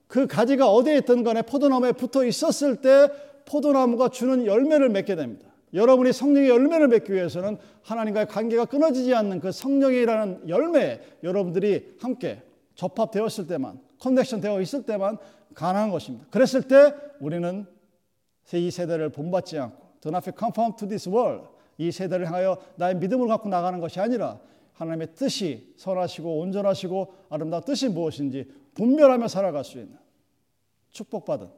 그 0.07 0.26
가지가 0.26 0.70
어디에 0.70 0.99
있든 0.99 1.24
간에 1.24 1.43
포도나무에 1.43 1.93
붙어 1.93 2.24
있었을 2.24 2.76
때 2.76 3.11
포도나무가 3.47 4.11
주는 4.11 4.47
열매를 4.47 4.90
맺게 4.90 5.16
됩니다. 5.16 5.49
여러분이 5.74 6.12
성령의 6.12 6.51
열매를 6.51 6.88
맺기 6.88 7.14
위해서는 7.14 7.57
하나님과의 7.82 8.28
관계가 8.28 8.66
끊어지지 8.66 9.14
않는 9.14 9.40
그 9.40 9.51
성령이라는 9.51 10.51
열매 10.51 11.01
여러분들이 11.24 11.97
함께 11.99 12.43
접합되었을 12.74 13.47
때만 13.47 13.80
커넥션 13.99 14.43
되어 14.43 14.61
있을 14.61 14.84
때만 14.84 15.16
가능한 15.55 15.90
것입니다. 15.90 16.26
그랬을 16.30 16.62
때 16.62 16.95
우리는 17.20 17.66
이 18.55 18.70
세대를 18.70 19.11
본받지 19.11 19.59
않고 19.59 19.82
do 20.01 20.11
not 20.11 20.24
be 20.24 20.32
conformed 20.38 20.76
to 20.78 20.88
this 20.88 21.09
world 21.09 21.49
이 21.78 21.90
세대를 21.90 22.26
향하여 22.26 22.59
나의 22.76 22.97
믿음을 22.97 23.28
갖고 23.28 23.49
나가는 23.49 23.78
것이 23.80 24.01
아니라 24.01 24.40
하나님의 24.74 25.14
뜻이 25.14 25.74
선하시고 25.76 26.38
온전하시고 26.38 27.14
아름다운 27.30 27.62
뜻이 27.64 27.88
무엇인지 27.88 28.51
분별하며 28.74 29.28
살아갈 29.28 29.64
수 29.64 29.78
있는 29.78 29.97
축복받은 30.90 31.49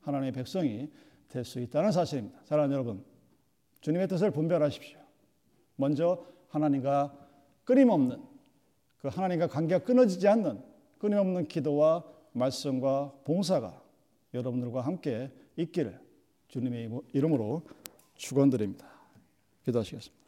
하나님의 0.00 0.32
백성이 0.32 0.90
될 1.28 1.44
수 1.44 1.60
있다는 1.60 1.92
사실입니다. 1.92 2.40
사랑하는 2.44 2.74
여러분, 2.74 3.04
주님의 3.80 4.06
뜻을 4.08 4.30
분별하십시오. 4.32 4.98
먼저 5.76 6.26
하나님과 6.48 7.16
끊임없는 7.64 8.22
그 8.98 9.08
하나님과 9.08 9.46
관계가 9.46 9.84
끊어지지 9.84 10.28
않는 10.28 10.62
끊임없는 10.98 11.48
기도와 11.48 12.04
말씀과 12.32 13.14
봉사가 13.24 13.82
여러분들과 14.34 14.82
함께 14.82 15.30
있기를 15.56 15.98
주님의 16.52 16.90
이름으로 17.14 17.62
축원드립니다. 18.14 18.86
기도하시겠습니다. 19.64 20.21